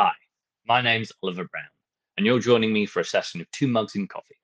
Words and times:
Hi, 0.00 0.12
my 0.64 0.80
name's 0.80 1.10
Oliver 1.24 1.48
Brown, 1.50 1.66
and 2.16 2.24
you're 2.24 2.38
joining 2.38 2.72
me 2.72 2.86
for 2.86 3.00
a 3.00 3.04
session 3.04 3.40
of 3.40 3.50
Two 3.50 3.66
Mugs 3.66 3.96
in 3.96 4.06
Coffee. 4.06 4.38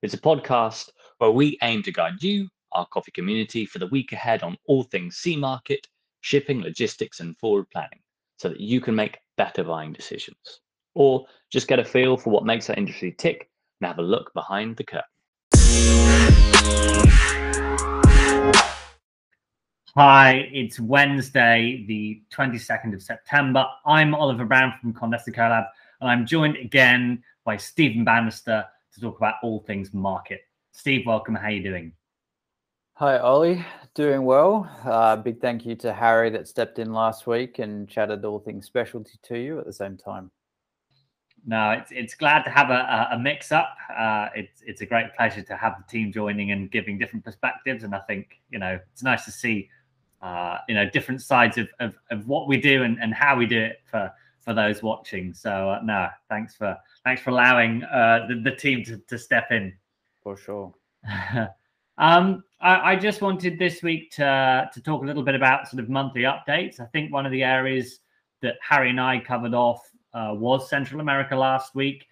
It's 0.00 0.14
a 0.14 0.18
podcast 0.18 0.88
where 1.18 1.30
we 1.30 1.58
aim 1.62 1.82
to 1.82 1.92
guide 1.92 2.22
you, 2.22 2.48
our 2.72 2.86
coffee 2.86 3.12
community, 3.12 3.66
for 3.66 3.80
the 3.80 3.86
week 3.88 4.12
ahead 4.12 4.42
on 4.42 4.56
all 4.66 4.84
things 4.84 5.16
C 5.16 5.36
market, 5.36 5.86
shipping, 6.22 6.62
logistics, 6.62 7.20
and 7.20 7.36
forward 7.36 7.66
planning 7.70 8.00
so 8.38 8.48
that 8.48 8.60
you 8.60 8.80
can 8.80 8.94
make 8.94 9.18
better 9.36 9.62
buying 9.62 9.92
decisions. 9.92 10.60
Or 10.94 11.26
just 11.52 11.68
get 11.68 11.78
a 11.78 11.84
feel 11.84 12.16
for 12.16 12.30
what 12.30 12.46
makes 12.46 12.70
our 12.70 12.76
industry 12.76 13.14
tick 13.18 13.50
and 13.82 13.88
have 13.88 13.98
a 13.98 14.02
look 14.02 14.32
behind 14.32 14.78
the 14.78 14.84
curtain. 14.84 15.04
Hi, 19.96 20.48
it's 20.52 20.80
Wednesday, 20.80 21.84
the 21.86 22.20
22nd 22.36 22.94
of 22.94 23.00
September. 23.00 23.64
I'm 23.86 24.12
Oliver 24.12 24.44
Brown 24.44 24.74
from 24.80 24.92
Condesa 24.92 25.32
Co.Lab, 25.32 25.66
and 26.00 26.10
I'm 26.10 26.26
joined 26.26 26.56
again 26.56 27.22
by 27.44 27.56
Stephen 27.56 28.02
Bannister 28.04 28.64
to 28.92 29.00
talk 29.00 29.18
about 29.18 29.36
all 29.44 29.60
things 29.60 29.94
market. 29.94 30.40
Steve, 30.72 31.06
welcome. 31.06 31.36
How 31.36 31.46
are 31.46 31.52
you 31.52 31.62
doing? 31.62 31.92
Hi, 32.94 33.18
Ollie. 33.18 33.64
Doing 33.94 34.24
well. 34.24 34.68
Uh, 34.84 35.14
big 35.14 35.40
thank 35.40 35.64
you 35.64 35.76
to 35.76 35.92
Harry 35.92 36.28
that 36.30 36.48
stepped 36.48 36.80
in 36.80 36.92
last 36.92 37.28
week 37.28 37.60
and 37.60 37.88
chatted 37.88 38.24
all 38.24 38.40
things 38.40 38.66
specialty 38.66 39.16
to 39.22 39.38
you 39.38 39.60
at 39.60 39.64
the 39.64 39.72
same 39.72 39.96
time. 39.96 40.28
No, 41.46 41.70
it's 41.70 41.92
it's 41.92 42.14
glad 42.16 42.42
to 42.42 42.50
have 42.50 42.70
a, 42.70 43.10
a 43.12 43.18
mix 43.20 43.52
up. 43.52 43.76
Uh, 43.96 44.26
it's 44.34 44.60
it's 44.66 44.80
a 44.80 44.86
great 44.86 45.14
pleasure 45.16 45.42
to 45.42 45.56
have 45.56 45.76
the 45.78 45.84
team 45.88 46.10
joining 46.10 46.50
and 46.50 46.68
giving 46.68 46.98
different 46.98 47.24
perspectives, 47.24 47.84
and 47.84 47.94
I 47.94 48.00
think 48.00 48.40
you 48.50 48.58
know 48.58 48.80
it's 48.92 49.04
nice 49.04 49.24
to 49.26 49.30
see 49.30 49.68
uh, 50.24 50.56
you 50.68 50.74
know 50.74 50.88
different 50.88 51.20
sides 51.20 51.58
of, 51.58 51.68
of, 51.80 51.94
of 52.10 52.26
what 52.26 52.48
we 52.48 52.58
do 52.58 52.82
and, 52.82 52.98
and 53.00 53.12
how 53.12 53.36
we 53.36 53.44
do 53.44 53.60
it 53.60 53.80
for 53.84 54.10
for 54.40 54.54
those 54.54 54.82
watching. 54.82 55.34
So 55.34 55.70
uh, 55.70 55.80
no, 55.84 56.08
thanks 56.30 56.54
for 56.54 56.76
thanks 57.04 57.20
for 57.20 57.30
allowing 57.30 57.84
uh, 57.84 58.26
the, 58.28 58.40
the 58.42 58.56
team 58.56 58.82
to, 58.84 58.96
to 58.96 59.18
step 59.18 59.48
in. 59.50 59.74
For 60.22 60.36
sure. 60.36 60.74
um, 61.98 62.42
I, 62.58 62.92
I, 62.92 62.96
just 62.96 63.20
wanted 63.20 63.58
this 63.58 63.82
week 63.82 64.10
to 64.12 64.70
to 64.72 64.80
talk 64.80 65.02
a 65.02 65.06
little 65.06 65.22
bit 65.22 65.34
about 65.34 65.68
sort 65.68 65.82
of 65.82 65.90
monthly 65.90 66.22
updates. 66.22 66.80
I 66.80 66.86
think 66.86 67.12
one 67.12 67.26
of 67.26 67.32
the 67.32 67.42
areas 67.42 68.00
that 68.40 68.54
Harry 68.66 68.90
and 68.90 69.00
I 69.00 69.20
covered 69.20 69.52
off 69.52 69.86
uh, 70.14 70.32
was 70.34 70.70
Central 70.70 71.02
America 71.02 71.36
last 71.36 71.74
week. 71.74 72.06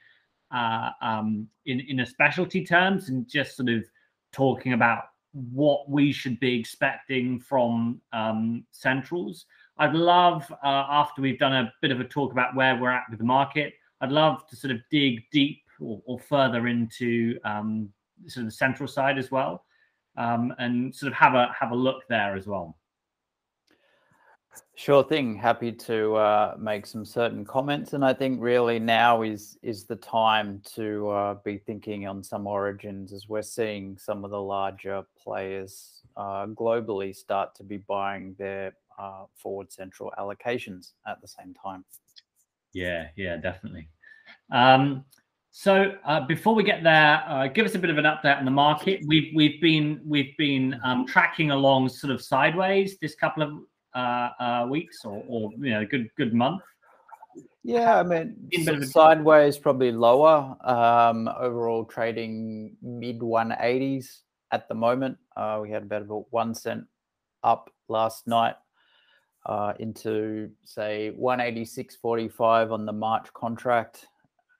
Uh, 0.50 0.91
um, 1.00 1.48
in 1.65 1.81
in 1.81 2.00
a 2.00 2.06
specialty 2.06 2.62
terms, 2.62 3.09
and 3.09 3.27
just 3.27 3.56
sort 3.56 3.70
of 3.70 3.84
talking 4.33 4.75
about 4.75 5.05
what 5.33 5.88
we 5.88 6.12
should 6.12 6.38
be 6.41 6.58
expecting 6.58 7.41
from 7.41 8.00
um, 8.12 8.64
centrals. 8.70 9.47
I'd 9.78 9.94
love, 9.94 10.50
uh, 10.62 10.84
after 10.88 11.22
we've 11.22 11.38
done 11.38 11.55
a 11.55 11.72
bit 11.80 11.91
of 11.91 12.00
a 12.00 12.05
talk 12.05 12.33
about 12.33 12.55
where 12.55 12.77
we're 12.77 12.91
at 12.91 13.05
with 13.11 13.19
the 13.19 13.25
market, 13.25 13.75
I'd 14.00 14.12
love 14.12 14.47
to 14.48 14.56
sort 14.56 14.72
of 14.72 14.80
dig 14.91 15.22
deep 15.30 15.62
or, 15.80 16.03
or 16.05 16.19
further 16.19 16.66
into 16.66 17.38
um, 17.44 17.88
sort 18.27 18.42
of 18.42 18.48
the 18.48 18.56
central 18.56 18.88
side 18.88 19.19
as 19.19 19.30
well, 19.30 19.64
um, 20.16 20.55
and 20.58 20.94
sort 20.94 21.10
of 21.10 21.16
have 21.16 21.34
a 21.34 21.55
have 21.58 21.70
a 21.70 21.77
look 21.77 22.03
there 22.08 22.36
as 22.36 22.47
well. 22.47 22.77
Sure 24.75 25.05
thing. 25.05 25.36
Happy 25.36 25.70
to 25.70 26.17
uh, 26.17 26.56
make 26.58 26.86
some 26.86 27.05
certain 27.05 27.45
comments, 27.45 27.92
and 27.92 28.05
I 28.05 28.12
think 28.12 28.41
really 28.41 28.78
now 28.78 29.22
is 29.22 29.59
is 29.62 29.84
the 29.84 29.97
time 29.97 30.61
to 30.75 31.09
uh, 31.11 31.34
be 31.44 31.59
thinking 31.59 32.06
on 32.06 32.25
some 32.25 32.47
origins, 32.47 33.12
as 33.12 33.28
we're 33.28 33.42
seeing 33.42 33.97
some 33.97 34.25
of 34.25 34.31
the 34.31 34.41
larger 34.41 35.05
players 35.22 36.03
uh, 36.17 36.47
globally 36.47 37.14
start 37.14 37.55
to 37.56 37.64
be 37.64 37.78
buying 37.78 38.34
their 38.39 38.75
uh, 38.98 39.25
forward 39.36 39.70
central 39.70 40.12
allocations 40.19 40.92
at 41.06 41.20
the 41.20 41.28
same 41.28 41.55
time. 41.55 41.84
Yeah, 42.72 43.09
yeah, 43.16 43.37
definitely. 43.37 43.89
Um, 44.50 45.05
so 45.50 45.97
uh, 46.06 46.27
before 46.27 46.55
we 46.55 46.64
get 46.64 46.83
there, 46.83 47.22
uh, 47.27 47.47
give 47.47 47.66
us 47.66 47.75
a 47.75 47.78
bit 47.78 47.91
of 47.91 47.98
an 47.98 48.05
update 48.05 48.39
on 48.39 48.47
the 48.47 48.50
market. 48.50 49.03
We've 49.06 49.33
we've 49.34 49.61
been 49.61 50.00
we've 50.04 50.34
been 50.38 50.81
um, 50.82 51.06
tracking 51.06 51.50
along 51.50 51.91
sort 51.91 52.10
of 52.10 52.22
sideways 52.22 52.98
this 52.98 53.15
couple 53.15 53.43
of 53.43 53.53
uh, 53.94 54.30
uh, 54.38 54.66
weeks 54.69 55.04
or, 55.04 55.22
or 55.28 55.50
you 55.58 55.70
know, 55.70 55.86
good 55.86 56.08
good 56.16 56.34
month? 56.34 56.62
Yeah, 57.64 58.00
I 58.00 58.03
mean, 58.03 58.50
sideways 58.86 59.56
probably 59.56 59.92
lower. 59.92 60.56
Um, 60.64 61.28
overall 61.28 61.84
trading 61.84 62.76
mid 62.82 63.20
180s 63.20 64.20
at 64.50 64.69
the 64.69 64.75
moment. 64.75 65.16
Uh, 65.36 65.60
we 65.62 65.70
had 65.70 65.84
about 65.84 66.03
a 66.03 66.06
one 66.06 66.54
cent 66.54 66.84
up 67.44 67.70
last 67.88 68.26
night 68.26 68.56
uh, 69.47 69.75
into 69.78 70.50
say 70.64 71.12
186.45 71.19 72.72
on 72.72 72.84
the 72.84 72.92
March 72.92 73.32
contract 73.32 74.06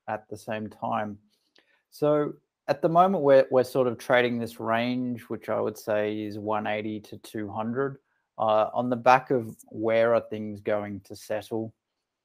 at 0.09 0.29
the 0.29 0.37
same 0.37 0.69
time. 0.69 1.19
So 1.91 2.35
at 2.69 2.83
the 2.83 2.89
moment, 2.89 3.25
we're 3.25 3.47
we're 3.51 3.65
sort 3.65 3.89
of 3.89 3.99
trading 3.99 4.39
this 4.39 4.61
range, 4.61 5.23
which 5.23 5.49
I 5.49 5.61
would 5.61 5.77
say 5.77 6.21
is 6.23 6.39
180 6.39 7.01
to 7.01 7.17
200 7.19 7.99
uh, 8.39 8.69
on 8.73 8.91
the 8.91 8.97
back 8.97 9.31
of 9.31 9.57
where 9.69 10.15
are 10.15 10.25
things 10.31 10.61
going 10.61 11.01
to 11.01 11.17
settle 11.17 11.73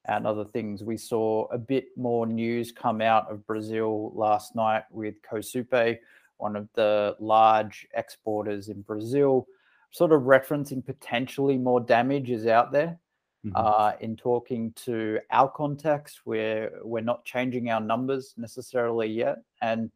and 0.06 0.26
other 0.26 0.44
things. 0.44 0.82
We 0.82 0.96
saw 0.96 1.46
a 1.52 1.58
bit 1.58 1.86
more 1.96 2.26
news 2.26 2.72
come 2.72 3.00
out 3.00 3.30
of 3.30 3.46
Brazil 3.46 4.12
last 4.14 4.56
night 4.56 4.84
with 4.90 5.16
Cooxupé, 5.22 5.98
one 6.38 6.56
of 6.56 6.68
the 6.74 7.16
large 7.20 7.86
exporters 7.94 8.68
in 8.68 8.82
Brazil, 8.82 9.46
sort 9.90 10.12
of 10.12 10.22
referencing 10.22 10.84
potentially 10.84 11.58
more 11.58 11.80
damage 11.80 12.30
is 12.30 12.46
out 12.46 12.72
there. 12.72 12.98
Mm-hmm. 13.46 13.54
Uh, 13.54 13.92
in 14.00 14.16
talking 14.16 14.72
to 14.72 15.20
our 15.30 15.48
contacts, 15.48 16.22
where 16.24 16.72
we're 16.82 17.00
not 17.00 17.24
changing 17.24 17.70
our 17.70 17.80
numbers 17.80 18.34
necessarily 18.36 19.06
yet, 19.06 19.36
and 19.62 19.92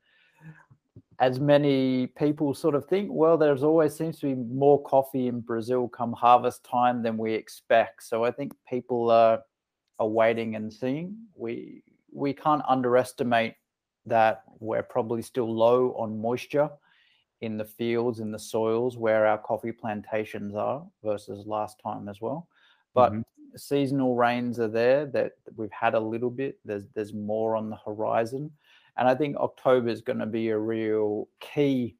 as 1.19 1.39
many 1.39 2.07
people 2.07 2.55
sort 2.55 2.75
of 2.75 2.87
think, 2.87 3.11
well, 3.13 3.37
there's 3.37 3.63
always 3.63 3.95
seems 3.95 4.19
to 4.21 4.27
be 4.27 4.35
more 4.35 4.83
coffee 4.83 5.29
in 5.29 5.41
Brazil 5.41 5.89
come 5.89 6.13
harvest 6.13 6.65
time 6.65 7.03
than 7.03 7.17
we 7.17 7.35
expect. 7.35 8.03
So 8.05 8.25
I 8.25 8.31
think 8.31 8.53
people 8.69 9.11
are, 9.11 9.41
are 9.99 10.09
waiting 10.09 10.57
and 10.57 10.73
seeing. 10.73 11.17
We 11.35 11.83
we 12.13 12.33
can't 12.35 12.63
underestimate 12.69 13.55
that 14.05 14.43
we're 14.59 14.83
probably 14.83 15.23
still 15.23 15.53
low 15.53 15.95
on 15.99 16.21
moisture 16.21 16.69
in 17.41 17.57
the 17.57 17.65
fields 17.65 18.21
in 18.21 18.31
the 18.31 18.39
soils 18.39 18.97
where 18.97 19.27
our 19.27 19.39
coffee 19.39 19.73
plantations 19.73 20.55
are 20.55 20.85
versus 21.03 21.47
last 21.47 21.81
time 21.83 22.09
as 22.09 22.21
well. 22.21 22.49
But 22.95 23.13
mm-hmm. 23.13 23.23
seasonal 23.57 24.15
rains 24.15 24.61
are 24.61 24.69
there 24.69 25.07
that 25.07 25.33
we've 25.57 25.73
had 25.73 25.95
a 25.95 26.01
little 26.01 26.31
bit. 26.31 26.59
There's 26.65 26.85
there's 26.95 27.13
more 27.13 27.57
on 27.57 27.71
the 27.71 27.79
horizon. 27.85 28.51
And 28.97 29.09
I 29.09 29.15
think 29.15 29.37
October 29.37 29.89
is 29.89 30.01
going 30.01 30.19
to 30.19 30.27
be 30.27 30.49
a 30.51 30.59
real 30.59 31.29
key 31.41 31.97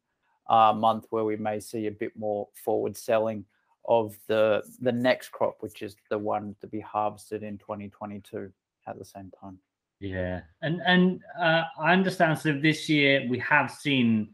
uh, 0.49 0.73
month 0.73 1.07
where 1.11 1.25
we 1.25 1.37
may 1.37 1.61
see 1.61 1.87
a 1.87 1.91
bit 1.91 2.17
more 2.17 2.49
forward 2.53 2.97
selling 2.97 3.45
of 3.87 4.17
the 4.29 4.63
the 4.81 4.93
next 4.93 5.31
crop, 5.31 5.57
which 5.61 5.83
is 5.83 5.97
the 6.11 6.19
one 6.19 6.55
to 6.61 6.67
be 6.67 6.81
harvested 6.81 7.43
in 7.43 7.59
2022 7.59 8.53
at 8.87 8.99
the 8.99 9.05
same 9.05 9.31
time. 9.41 9.59
Yeah, 10.01 10.41
and 10.63 10.81
and 10.85 11.21
uh, 11.41 11.65
I 11.79 11.93
understand. 11.93 12.39
So 12.39 12.53
this 12.53 12.89
year 12.89 13.27
we 13.29 13.39
have 13.39 13.71
seen 13.71 14.31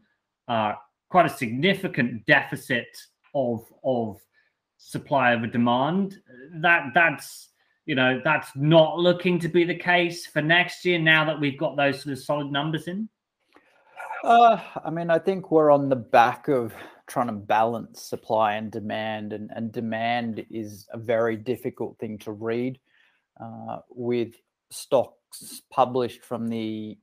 uh, 0.47 0.73
quite 1.09 1.25
a 1.25 1.29
significant 1.29 2.25
deficit 2.25 2.97
of 3.33 3.65
of 3.83 4.19
supply 4.77 5.33
over 5.33 5.47
demand. 5.47 6.21
That 6.55 6.91
that's 6.93 7.48
you 7.89 7.95
know 7.95 8.21
that's 8.23 8.51
not 8.55 8.99
looking 8.99 9.39
to 9.39 9.47
be 9.47 9.63
the 9.63 9.73
case 9.73 10.27
for 10.27 10.43
next 10.43 10.85
year 10.85 10.99
now 10.99 11.25
that 11.25 11.39
we've 11.39 11.57
got 11.57 11.75
those 11.75 12.03
sort 12.03 12.13
of 12.13 12.23
solid 12.23 12.51
numbers 12.51 12.87
in? 12.87 13.09
Uh, 14.23 14.59
i 14.85 14.91
mean 14.91 15.09
i 15.09 15.17
think 15.17 15.49
we're 15.49 15.71
on 15.71 15.89
the 15.89 15.95
back 15.95 16.47
of 16.49 16.71
trying 17.07 17.25
to 17.25 17.33
balance 17.33 18.03
supply 18.03 18.53
and 18.53 18.71
demand 18.71 19.33
and, 19.33 19.49
and 19.55 19.71
demand 19.71 20.45
is 20.51 20.87
a 20.93 20.99
very 20.99 21.35
difficult 21.35 21.97
thing 21.97 22.19
to 22.19 22.31
read 22.31 22.77
uh, 23.41 23.79
with 23.89 24.35
stocks 24.69 25.63
published 25.71 26.23
from 26.23 26.47
the 26.47 26.95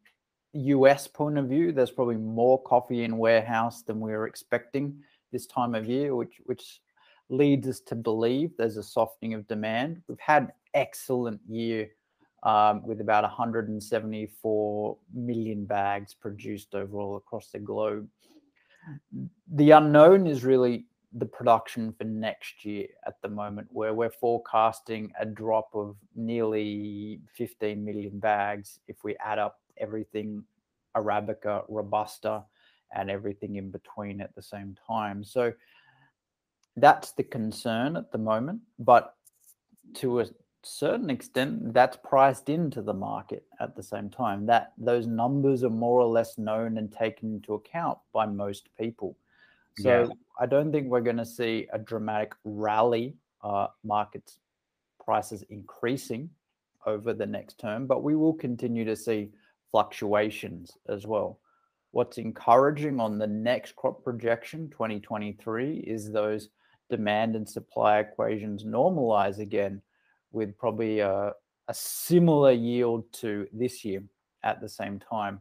us 0.54 1.08
point 1.08 1.36
of 1.36 1.48
view. 1.48 1.72
There's 1.72 1.90
probably 1.90 2.16
more 2.16 2.62
coffee 2.62 3.02
in 3.02 3.18
warehouse 3.18 3.82
than 3.82 3.98
we 3.98 4.12
were 4.12 4.28
expecting 4.28 5.02
this 5.32 5.46
time 5.46 5.74
of 5.74 5.88
year 5.88 6.14
which 6.14 6.40
which 6.44 6.80
leads 7.28 7.66
us 7.66 7.80
to 7.80 7.94
believe 7.94 8.52
there's 8.56 8.76
a 8.76 8.82
softening 8.82 9.34
of 9.34 9.46
demand. 9.48 10.02
We've 10.08 10.18
had 10.20 10.44
an 10.44 10.52
excellent 10.74 11.40
year 11.48 11.88
um, 12.42 12.86
with 12.86 13.00
about 13.00 13.24
174 13.24 14.96
million 15.12 15.64
bags 15.64 16.14
produced 16.14 16.74
overall 16.74 17.16
across 17.16 17.48
the 17.48 17.58
globe. 17.58 18.08
The 19.52 19.72
unknown 19.72 20.26
is 20.26 20.44
really 20.44 20.86
the 21.12 21.26
production 21.26 21.92
for 21.96 22.04
next 22.04 22.64
year 22.64 22.86
at 23.06 23.20
the 23.22 23.28
moment, 23.28 23.68
where 23.70 23.94
we're 23.94 24.10
forecasting 24.10 25.10
a 25.18 25.26
drop 25.26 25.70
of 25.74 25.96
nearly 26.14 27.20
15 27.34 27.84
million 27.84 28.18
bags 28.18 28.80
if 28.86 29.02
we 29.02 29.16
add 29.16 29.38
up 29.38 29.60
everything 29.78 30.44
Arabica, 30.96 31.64
Robusta, 31.68 32.44
and 32.94 33.10
everything 33.10 33.56
in 33.56 33.70
between 33.70 34.20
at 34.20 34.34
the 34.34 34.42
same 34.42 34.76
time. 34.86 35.24
So 35.24 35.52
that's 36.76 37.12
the 37.12 37.22
concern 37.22 37.96
at 37.96 38.12
the 38.12 38.18
moment. 38.18 38.60
But 38.78 39.14
to 39.94 40.20
a 40.20 40.26
certain 40.62 41.10
extent, 41.10 41.72
that's 41.72 41.96
priced 42.04 42.48
into 42.48 42.82
the 42.82 42.92
market 42.92 43.44
at 43.60 43.76
the 43.76 43.82
same 43.82 44.10
time. 44.10 44.46
That 44.46 44.72
those 44.76 45.06
numbers 45.06 45.64
are 45.64 45.70
more 45.70 46.00
or 46.00 46.08
less 46.08 46.38
known 46.38 46.78
and 46.78 46.92
taken 46.92 47.34
into 47.34 47.54
account 47.54 47.98
by 48.12 48.26
most 48.26 48.68
people. 48.78 49.16
So 49.78 50.02
yeah. 50.02 50.06
I 50.40 50.46
don't 50.46 50.72
think 50.72 50.88
we're 50.88 51.00
going 51.00 51.18
to 51.18 51.26
see 51.26 51.68
a 51.72 51.78
dramatic 51.78 52.32
rally 52.44 53.16
uh, 53.42 53.68
markets 53.84 54.38
prices 55.04 55.44
increasing 55.50 56.28
over 56.86 57.12
the 57.12 57.26
next 57.26 57.58
term, 57.58 57.86
but 57.86 58.02
we 58.02 58.16
will 58.16 58.34
continue 58.34 58.84
to 58.84 58.96
see 58.96 59.30
fluctuations 59.70 60.72
as 60.88 61.06
well. 61.06 61.38
What's 61.92 62.18
encouraging 62.18 63.00
on 63.00 63.18
the 63.18 63.26
next 63.26 63.76
crop 63.76 64.02
projection, 64.02 64.68
2023, 64.70 65.78
is 65.78 66.10
those 66.10 66.48
demand 66.90 67.36
and 67.36 67.48
supply 67.48 67.98
equations 67.98 68.64
normalize 68.64 69.38
again 69.38 69.82
with 70.32 70.56
probably 70.58 71.00
a, 71.00 71.32
a 71.68 71.74
similar 71.74 72.52
yield 72.52 73.10
to 73.12 73.46
this 73.52 73.84
year 73.84 74.02
at 74.42 74.60
the 74.60 74.68
same 74.68 74.98
time. 74.98 75.40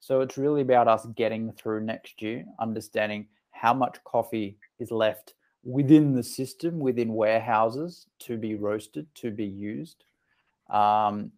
So 0.00 0.22
it's 0.22 0.38
really 0.38 0.62
about 0.62 0.88
us 0.88 1.06
getting 1.14 1.52
through 1.52 1.84
next 1.84 2.22
year, 2.22 2.44
understanding 2.58 3.28
how 3.50 3.74
much 3.74 4.02
coffee 4.04 4.56
is 4.78 4.90
left 4.90 5.34
within 5.62 6.14
the 6.14 6.22
system, 6.22 6.78
within 6.78 7.14
warehouses 7.14 8.06
to 8.20 8.38
be 8.38 8.54
roasted, 8.54 9.06
to 9.16 9.30
be 9.30 9.44
used, 9.44 10.04
um, 10.70 11.30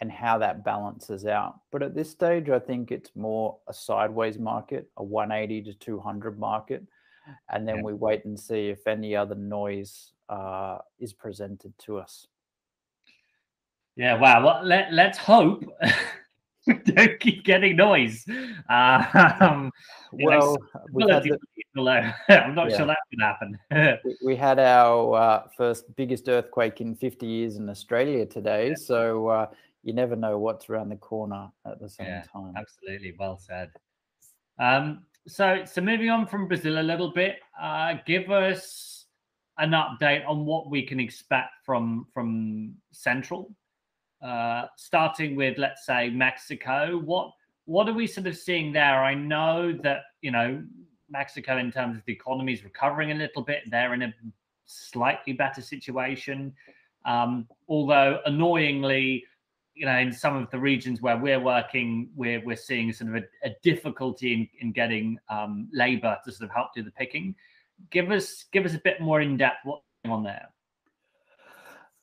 and 0.00 0.10
how 0.10 0.38
that 0.38 0.64
balances 0.64 1.26
out. 1.26 1.60
But 1.70 1.82
at 1.82 1.94
this 1.94 2.10
stage, 2.10 2.48
I 2.48 2.58
think 2.58 2.90
it's 2.90 3.10
more 3.14 3.58
a 3.68 3.74
sideways 3.74 4.38
market, 4.38 4.88
a 4.96 5.04
180 5.04 5.70
to 5.70 5.78
200 5.78 6.38
market. 6.38 6.84
And 7.50 7.66
then 7.66 7.76
yeah. 7.76 7.82
we 7.82 7.94
wait 7.94 8.24
and 8.24 8.38
see 8.38 8.68
if 8.68 8.86
any 8.86 9.16
other 9.16 9.34
noise 9.34 10.12
uh, 10.28 10.78
is 10.98 11.12
presented 11.12 11.72
to 11.80 11.98
us. 11.98 12.26
Yeah, 13.96 14.14
wow. 14.14 14.44
Well, 14.44 14.60
let, 14.64 14.92
let's 14.92 15.18
hope 15.18 15.64
don't 16.84 17.18
keep 17.20 17.44
getting 17.44 17.76
noise. 17.76 18.24
Um, 18.68 19.72
well, 20.12 20.56
know, 20.92 21.20
the, 21.20 21.38
I'm 22.28 22.54
not 22.54 22.70
yeah. 22.70 22.76
sure 22.76 22.86
that 22.86 22.98
could 23.10 23.20
happen. 23.20 23.58
we, 24.04 24.16
we, 24.24 24.36
had 24.36 24.58
our 24.58 25.14
uh, 25.14 25.42
first 25.56 25.84
biggest 25.96 26.28
earthquake 26.28 26.80
in 26.80 26.94
50 26.94 27.26
years 27.26 27.56
in 27.56 27.68
Australia 27.68 28.26
today, 28.26 28.70
yeah. 28.70 28.74
so 28.74 29.28
uh, 29.28 29.46
you 29.82 29.92
never 29.92 30.16
know 30.16 30.38
what's 30.38 30.68
around 30.68 30.88
the 30.88 30.96
corner 30.96 31.48
at 31.66 31.80
the 31.80 31.88
same 31.88 32.06
yeah, 32.06 32.24
time. 32.32 32.54
Absolutely, 32.56 33.14
well 33.18 33.38
said. 33.38 33.70
Um, 34.58 35.04
so, 35.28 35.62
so 35.64 35.80
moving 35.80 36.10
on 36.10 36.26
from 36.26 36.48
Brazil 36.48 36.80
a 36.80 36.82
little 36.82 37.12
bit, 37.12 37.36
uh, 37.60 37.94
give 38.06 38.30
us 38.30 39.06
an 39.58 39.70
update 39.70 40.26
on 40.26 40.44
what 40.44 40.70
we 40.70 40.82
can 40.82 40.98
expect 40.98 41.50
from 41.64 42.06
from 42.12 42.74
Central 42.90 43.54
uh, 44.22 44.66
starting 44.76 45.36
with 45.36 45.58
let's 45.58 45.86
say 45.86 46.10
Mexico, 46.10 46.98
what 46.98 47.30
what 47.66 47.88
are 47.88 47.92
we 47.92 48.06
sort 48.06 48.26
of 48.26 48.36
seeing 48.36 48.72
there? 48.72 49.04
I 49.04 49.14
know 49.14 49.72
that 49.82 50.00
you 50.22 50.30
know 50.30 50.62
Mexico 51.08 51.58
in 51.58 51.70
terms 51.70 51.98
of 51.98 52.04
the 52.04 52.12
economy 52.12 52.52
is 52.52 52.64
recovering 52.64 53.12
a 53.12 53.14
little 53.14 53.42
bit. 53.42 53.62
They're 53.66 53.94
in 53.94 54.02
a 54.02 54.14
slightly 54.66 55.32
better 55.32 55.62
situation, 55.62 56.52
um, 57.04 57.46
although 57.68 58.20
annoyingly, 58.26 59.24
you 59.78 59.86
know, 59.86 59.96
in 59.96 60.12
some 60.12 60.36
of 60.36 60.50
the 60.50 60.58
regions 60.58 61.00
where 61.00 61.16
we're 61.16 61.40
working, 61.40 62.10
we're 62.16 62.44
we're 62.44 62.56
seeing 62.56 62.92
sort 62.92 63.14
of 63.14 63.22
a, 63.22 63.48
a 63.48 63.54
difficulty 63.62 64.32
in, 64.32 64.48
in 64.60 64.72
getting 64.72 65.18
um, 65.28 65.68
labour 65.72 66.18
to 66.24 66.32
sort 66.32 66.50
of 66.50 66.54
help 66.54 66.74
do 66.74 66.82
the 66.82 66.90
picking. 66.90 67.34
Give 67.90 68.10
us 68.10 68.44
give 68.52 68.66
us 68.66 68.74
a 68.74 68.80
bit 68.80 69.00
more 69.00 69.20
in 69.20 69.36
depth 69.36 69.58
what's 69.64 69.84
going 70.04 70.12
on 70.12 70.24
there. 70.24 70.48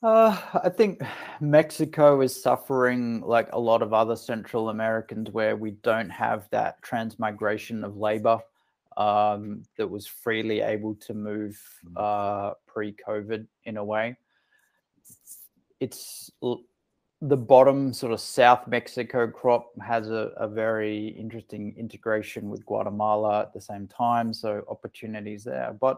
Uh, 0.01 0.38
I 0.63 0.69
think 0.69 1.01
Mexico 1.42 2.22
is 2.22 2.42
suffering 2.42 3.22
like 3.22 3.50
a 3.51 3.60
lot 3.60 3.81
of 3.81 3.94
other 3.94 4.16
Central 4.16 4.69
Americans 4.69 5.31
where 5.31 5.56
we 5.56 5.72
don't 5.72 6.10
have 6.10 6.48
that 6.51 6.81
transmigration 6.81 7.83
of 7.83 7.98
labor 7.98 8.39
um, 8.98 9.63
that 9.77 9.89
was 9.89 10.07
freely 10.07 10.62
able 10.62 10.95
to 10.95 11.13
move 11.13 11.60
mm. 11.86 12.01
uh, 12.01 12.54
pre 12.68 12.95
COVID 13.07 13.48
in 13.66 13.77
a 13.77 13.83
way. 13.83 14.16
It's 15.80 16.31
the 17.27 17.38
bottom 17.38 17.92
sort 17.92 18.13
of 18.13 18.19
South 18.19 18.68
Mexico 18.68 19.27
crop 19.27 19.72
has 19.81 20.10
a, 20.10 20.31
a 20.38 20.48
very 20.48 21.07
interesting 21.07 21.74
integration 21.77 22.50
with 22.50 22.66
Guatemala 22.66 23.42
at 23.42 23.54
the 23.54 23.62
same 23.62 23.88
time. 23.88 24.31
So 24.31 24.63
opportunities 24.69 25.44
there. 25.44 25.75
But 25.80 25.98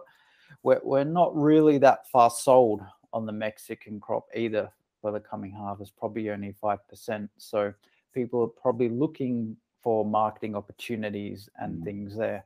we're, 0.63 0.79
we're 0.83 1.03
not 1.03 1.35
really 1.35 1.77
that 1.79 2.07
far 2.07 2.29
sold 2.29 2.81
on 3.11 3.25
the 3.25 3.33
Mexican 3.33 3.99
crop 3.99 4.27
either 4.35 4.71
for 5.01 5.11
the 5.11 5.19
coming 5.19 5.51
harvest, 5.51 5.97
probably 5.97 6.29
only 6.29 6.55
5%. 6.63 7.29
So 7.37 7.73
people 8.13 8.41
are 8.43 8.61
probably 8.61 8.89
looking 8.89 9.57
for 9.83 10.05
marketing 10.05 10.55
opportunities 10.55 11.49
and 11.59 11.81
mm. 11.81 11.83
things 11.83 12.15
there. 12.15 12.45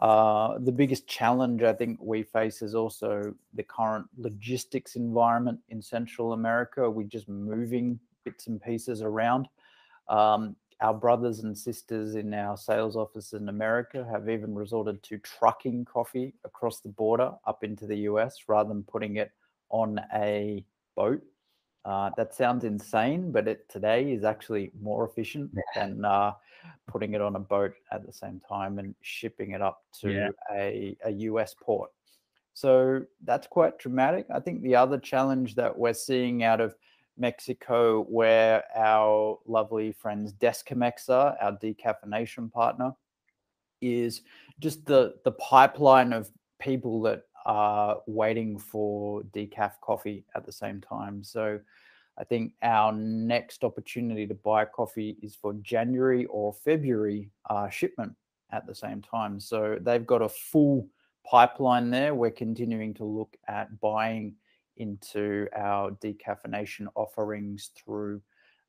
Uh, 0.00 0.58
the 0.60 0.72
biggest 0.72 1.06
challenge 1.08 1.62
I 1.62 1.72
think 1.72 1.98
we 2.00 2.22
face 2.22 2.62
is 2.62 2.74
also 2.74 3.34
the 3.54 3.64
current 3.64 4.06
logistics 4.16 4.94
environment 4.94 5.60
in 5.68 5.82
Central 5.82 6.32
America. 6.34 6.88
We're 6.88 7.08
just 7.08 7.28
moving 7.28 7.98
bits 8.28 8.46
and 8.46 8.60
pieces 8.60 9.00
around. 9.02 9.48
Um, 10.08 10.54
our 10.80 10.94
brothers 10.94 11.40
and 11.40 11.56
sisters 11.56 12.14
in 12.14 12.32
our 12.34 12.56
sales 12.56 12.94
office 12.94 13.32
in 13.32 13.48
America 13.48 14.06
have 14.10 14.28
even 14.28 14.54
resorted 14.54 15.02
to 15.04 15.18
trucking 15.18 15.84
coffee 15.86 16.34
across 16.44 16.80
the 16.80 16.88
border 16.90 17.32
up 17.46 17.64
into 17.64 17.86
the 17.86 17.96
US 18.10 18.44
rather 18.46 18.68
than 18.68 18.84
putting 18.84 19.16
it 19.16 19.32
on 19.70 20.00
a 20.14 20.64
boat. 20.94 21.22
Uh, 21.84 22.10
that 22.16 22.34
sounds 22.34 22.64
insane, 22.64 23.32
but 23.32 23.48
it 23.48 23.68
today 23.68 24.12
is 24.12 24.24
actually 24.24 24.70
more 24.80 25.08
efficient 25.08 25.50
than 25.74 26.04
uh, 26.04 26.32
putting 26.86 27.14
it 27.14 27.22
on 27.22 27.34
a 27.36 27.40
boat 27.40 27.72
at 27.92 28.04
the 28.04 28.12
same 28.12 28.40
time 28.46 28.78
and 28.78 28.94
shipping 29.00 29.52
it 29.52 29.62
up 29.62 29.84
to 30.00 30.10
yeah. 30.10 30.28
a, 30.52 30.96
a 31.04 31.10
US 31.10 31.54
port. 31.58 31.90
So 32.52 33.02
that's 33.24 33.46
quite 33.46 33.78
dramatic. 33.78 34.26
I 34.32 34.40
think 34.40 34.62
the 34.62 34.76
other 34.76 34.98
challenge 34.98 35.54
that 35.54 35.76
we're 35.76 35.94
seeing 35.94 36.42
out 36.42 36.60
of 36.60 36.74
Mexico, 37.18 38.02
where 38.04 38.64
our 38.76 39.38
lovely 39.46 39.92
friends 39.92 40.32
Descamex 40.32 41.08
are, 41.08 41.36
our 41.40 41.52
decaffeination 41.52 42.52
partner, 42.52 42.94
is 43.80 44.22
just 44.60 44.84
the 44.86 45.14
the 45.24 45.32
pipeline 45.32 46.12
of 46.12 46.30
people 46.58 47.00
that 47.02 47.22
are 47.46 48.00
waiting 48.06 48.58
for 48.58 49.22
decaf 49.34 49.72
coffee 49.80 50.24
at 50.34 50.44
the 50.44 50.52
same 50.52 50.80
time. 50.80 51.22
So 51.22 51.58
I 52.18 52.24
think 52.24 52.52
our 52.62 52.92
next 52.92 53.64
opportunity 53.64 54.26
to 54.26 54.34
buy 54.34 54.64
coffee 54.64 55.16
is 55.22 55.36
for 55.36 55.54
January 55.54 56.26
or 56.26 56.52
February 56.52 57.30
uh, 57.48 57.68
shipment 57.68 58.14
at 58.50 58.66
the 58.66 58.74
same 58.74 59.00
time. 59.00 59.38
So 59.38 59.78
they've 59.80 60.06
got 60.06 60.22
a 60.22 60.28
full 60.28 60.88
pipeline 61.24 61.90
there. 61.90 62.14
We're 62.14 62.30
continuing 62.30 62.92
to 62.94 63.04
look 63.04 63.36
at 63.46 63.78
buying 63.80 64.34
into 64.78 65.46
our 65.54 65.90
decaffeination 65.92 66.86
offerings 66.94 67.70
through 67.76 68.20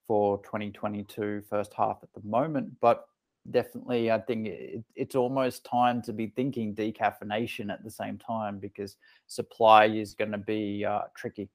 for 0.07 0.37
2022 0.39 1.43
first 1.49 1.73
half 1.73 1.99
at 2.03 2.09
the 2.13 2.27
moment. 2.27 2.71
But 2.81 3.05
definitely 3.51 4.11
i 4.11 4.19
think 4.19 4.47
it, 4.47 4.83
it's 4.95 5.15
almost 5.15 5.63
time 5.65 6.01
to 6.01 6.13
be 6.13 6.27
thinking 6.35 6.75
decaffeination 6.75 7.71
at 7.71 7.83
the 7.83 7.89
same 7.89 8.17
time 8.17 8.59
because 8.59 8.97
supply 9.27 9.85
is 9.85 10.13
going 10.13 10.31
to 10.31 10.37
be 10.37 10.85
uh, 10.85 11.01
tricky. 11.15 11.49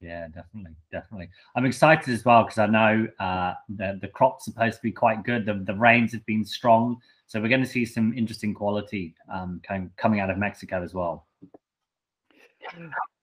Yeah 0.00 0.28
definitely 0.28 0.72
definitely. 0.92 1.30
I'm 1.54 1.64
excited 1.64 2.12
as 2.12 2.24
well 2.24 2.42
because 2.44 2.58
i 2.58 2.66
know 2.66 3.06
uh, 3.18 3.54
the, 3.68 3.98
the 4.00 4.08
crop's 4.08 4.44
supposed 4.44 4.76
to 4.76 4.82
be 4.82 4.92
quite 4.92 5.22
good. 5.24 5.46
The, 5.46 5.54
the 5.54 5.74
rains 5.74 6.12
have 6.12 6.26
been 6.26 6.44
strong. 6.44 6.98
So 7.28 7.40
we're 7.40 7.48
going 7.48 7.62
to 7.62 7.68
see 7.68 7.84
some 7.84 8.12
interesting 8.16 8.54
quality 8.54 9.14
um, 9.32 9.60
coming, 9.66 9.90
coming 9.96 10.20
out 10.20 10.30
of 10.30 10.38
mexico 10.38 10.82
as 10.82 10.92
well 10.92 11.26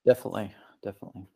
definitely 0.06 0.52
definitely 0.82 1.26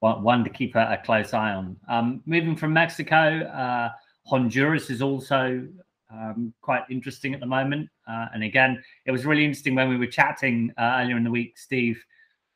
one, 0.00 0.42
to 0.42 0.50
keep 0.50 0.74
a, 0.74 0.94
a 0.94 1.02
close 1.04 1.32
eye 1.32 1.52
on 1.52 1.76
um, 1.88 2.22
moving 2.26 2.56
from 2.56 2.72
mexico 2.72 3.40
uh, 3.44 3.90
Honduras 4.26 4.90
is 4.90 5.02
also 5.02 5.66
um, 6.12 6.52
quite 6.60 6.82
interesting 6.90 7.34
at 7.34 7.40
the 7.40 7.46
moment. 7.46 7.88
Uh, 8.06 8.26
and 8.34 8.42
again, 8.42 8.82
it 9.06 9.10
was 9.10 9.24
really 9.24 9.44
interesting 9.44 9.74
when 9.74 9.88
we 9.88 9.96
were 9.96 10.06
chatting 10.06 10.72
uh, 10.78 10.98
earlier 11.00 11.16
in 11.16 11.24
the 11.24 11.30
week, 11.30 11.58
Steve. 11.58 12.02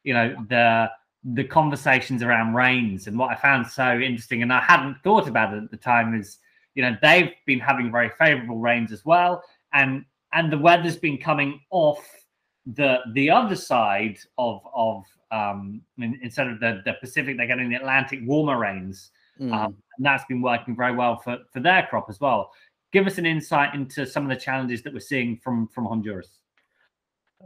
You 0.05 0.15
know 0.15 0.37
the 0.49 0.89
the 1.35 1.43
conversations 1.43 2.23
around 2.23 2.55
rains 2.55 3.09
and 3.09 3.19
what 3.19 3.31
I 3.31 3.35
found 3.35 3.67
so 3.67 3.99
interesting, 3.99 4.43
and 4.43 4.53
I 4.53 4.61
hadn't 4.61 4.99
thought 5.03 5.27
about 5.27 5.53
it 5.55 5.65
at 5.65 5.71
the 5.71 5.77
time 5.77 6.15
is 6.15 6.39
you 6.75 6.83
know 6.83 6.97
they've 7.03 7.33
been 7.47 7.59
having 7.59 7.91
very 7.91 8.11
favourable 8.11 8.59
rains 8.59 8.93
as 8.93 9.05
well, 9.05 9.43
and 9.73 10.05
and 10.33 10.53
the 10.53 10.59
weather's 10.59 10.97
been 10.97 11.19
coming 11.19 11.61
off 11.71 12.07
the 12.67 12.99
the 13.15 13.31
other 13.31 13.57
side 13.57 14.19
of 14.39 14.61
of 14.75 15.05
um, 15.31 15.83
instead 15.99 16.49
of 16.49 16.61
the 16.61 16.83
the 16.85 16.95
Pacific, 17.01 17.37
they're 17.37 17.47
getting 17.47 17.69
the 17.69 17.77
Atlantic 17.77 18.21
warmer 18.25 18.59
rains. 18.59 19.11
Mm. 19.41 19.53
Um, 19.53 19.77
and 19.97 20.07
that's 20.07 20.25
been 20.25 20.41
working 20.41 20.75
very 20.77 20.95
well 20.95 21.17
for, 21.19 21.39
for 21.53 21.61
their 21.61 21.87
crop 21.89 22.07
as 22.09 22.21
well. 22.21 22.53
Give 22.93 23.07
us 23.07 23.19
an 23.19 23.27
insight 23.27 23.75
into 23.75 24.07
some 24.07 24.23
of 24.23 24.31
the 24.31 24.43
challenges 24.43 24.83
that 24.83 24.93
we're 24.93 25.01
seeing 25.01 25.37
from, 25.37 25.69
from 25.69 25.85
Honduras. 25.85 26.39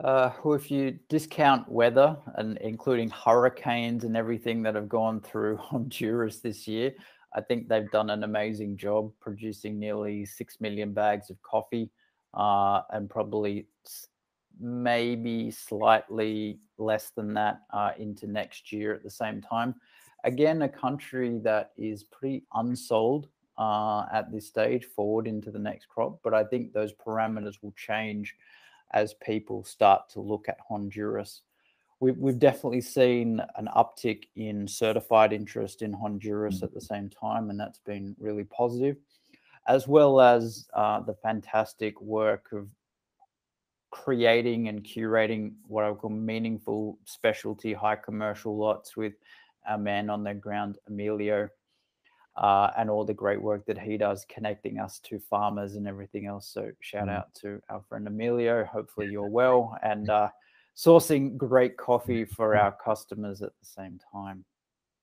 Uh, 0.03 0.31
well, 0.45 0.55
if 0.55 0.71
you 0.71 0.99
discount 1.09 1.69
weather 1.69 2.17
and 2.37 2.57
including 2.59 3.11
hurricanes 3.11 4.05
and 4.05 4.17
everything 4.17 4.63
that 4.63 4.75
have 4.75 4.89
gone 4.89 5.21
through 5.21 5.57
Honduras 5.61 6.41
this 6.41 6.69
year, 6.69 6.93
I 7.35 7.41
think 7.41 7.69
they've 7.69 7.91
done 7.91 8.11
an 8.11 8.25
amazing 8.25 8.77
job 8.77 9.13
producing 9.21 9.79
nearly 9.79 10.25
six 10.25 10.61
million 10.61 10.93
bags 10.93 11.31
of 11.31 11.41
coffee 11.43 11.91
uh, 12.35 12.83
and 12.91 13.11
probably 13.11 13.67
maybe 14.61 15.51
slightly 15.51 16.61
less 16.79 17.11
than 17.11 17.35
that 17.35 17.63
uh, 17.73 17.93
into 17.99 18.27
next 18.27 18.73
year 18.73 18.95
at 18.95 19.03
the 19.03 19.11
same 19.11 19.41
time. 19.41 19.75
Again, 20.25 20.63
a 20.63 20.69
country 20.69 21.39
that 21.39 21.73
is 21.79 22.05
pretty 22.05 22.45
unsold 22.55 23.29
uh, 23.59 24.07
at 24.13 24.31
this 24.31 24.47
stage 24.47 24.85
forward 24.85 25.27
into 25.27 25.51
the 25.51 25.59
next 25.59 25.87
crop, 25.89 26.21
but 26.23 26.35
I 26.35 26.45
think 26.45 26.73
those 26.73 26.93
parameters 26.93 27.57
will 27.63 27.73
change 27.73 28.35
as 28.93 29.15
people 29.15 29.65
start 29.65 30.09
to 30.11 30.21
look 30.21 30.49
at 30.49 30.59
Honduras. 30.69 31.43
We've, 32.01 32.17
we've 32.17 32.39
definitely 32.39 32.81
seen 32.81 33.43
an 33.57 33.69
uptick 33.77 34.25
in 34.37 34.67
certified 34.67 35.33
interest 35.33 35.83
in 35.83 35.93
Honduras 35.93 36.57
mm-hmm. 36.57 36.65
at 36.65 36.75
the 36.75 36.81
same 36.81 37.11
time, 37.11 37.51
and 37.51 37.61
that's 37.61 37.79
been 37.79 38.17
really 38.19 38.45
positive, 38.45 38.97
as 39.69 39.87
well 39.87 40.21
as 40.21 40.69
uh, 40.75 41.01
the 41.01 41.15
fantastic 41.15 42.01
work 42.01 42.49
of 42.53 42.69
creating 43.91 44.69
and 44.69 44.85
curating 44.85 45.53
what 45.67 45.85
I 45.85 45.93
call 45.93 46.11
meaningful 46.11 46.99
specialty 47.05 47.73
high 47.73 47.97
commercial 47.97 48.57
lots 48.57 48.97
with 48.97 49.15
a 49.69 49.77
man 49.77 50.11
on 50.11 50.25
the 50.25 50.35
ground, 50.35 50.79
Emilio, 50.89 51.49
uh, 52.37 52.71
and 52.79 52.89
all 52.89 53.05
the 53.05 53.15
great 53.15 53.41
work 53.41 53.67
that 53.67 53.79
he 53.79 53.97
does 53.97 54.25
connecting 54.29 54.79
us 54.79 55.01
to 55.01 55.19
farmers 55.19 55.75
and 55.75 55.87
everything 55.87 56.27
else. 56.27 56.49
So 56.53 56.71
shout 56.81 57.09
mm. 57.09 57.17
out 57.17 57.35
to 57.43 57.61
our 57.69 57.83
friend 57.89 58.07
Emilio. 58.07 58.65
Hopefully 58.65 59.09
you're 59.09 59.29
well 59.29 59.77
and 59.83 60.09
uh, 60.09 60.29
sourcing 60.77 61.37
great 61.37 61.77
coffee 61.77 62.25
for 62.25 62.57
our 62.57 62.75
customers 62.83 63.43
at 63.43 63.51
the 63.61 63.67
same 63.67 64.01
time. 64.13 64.45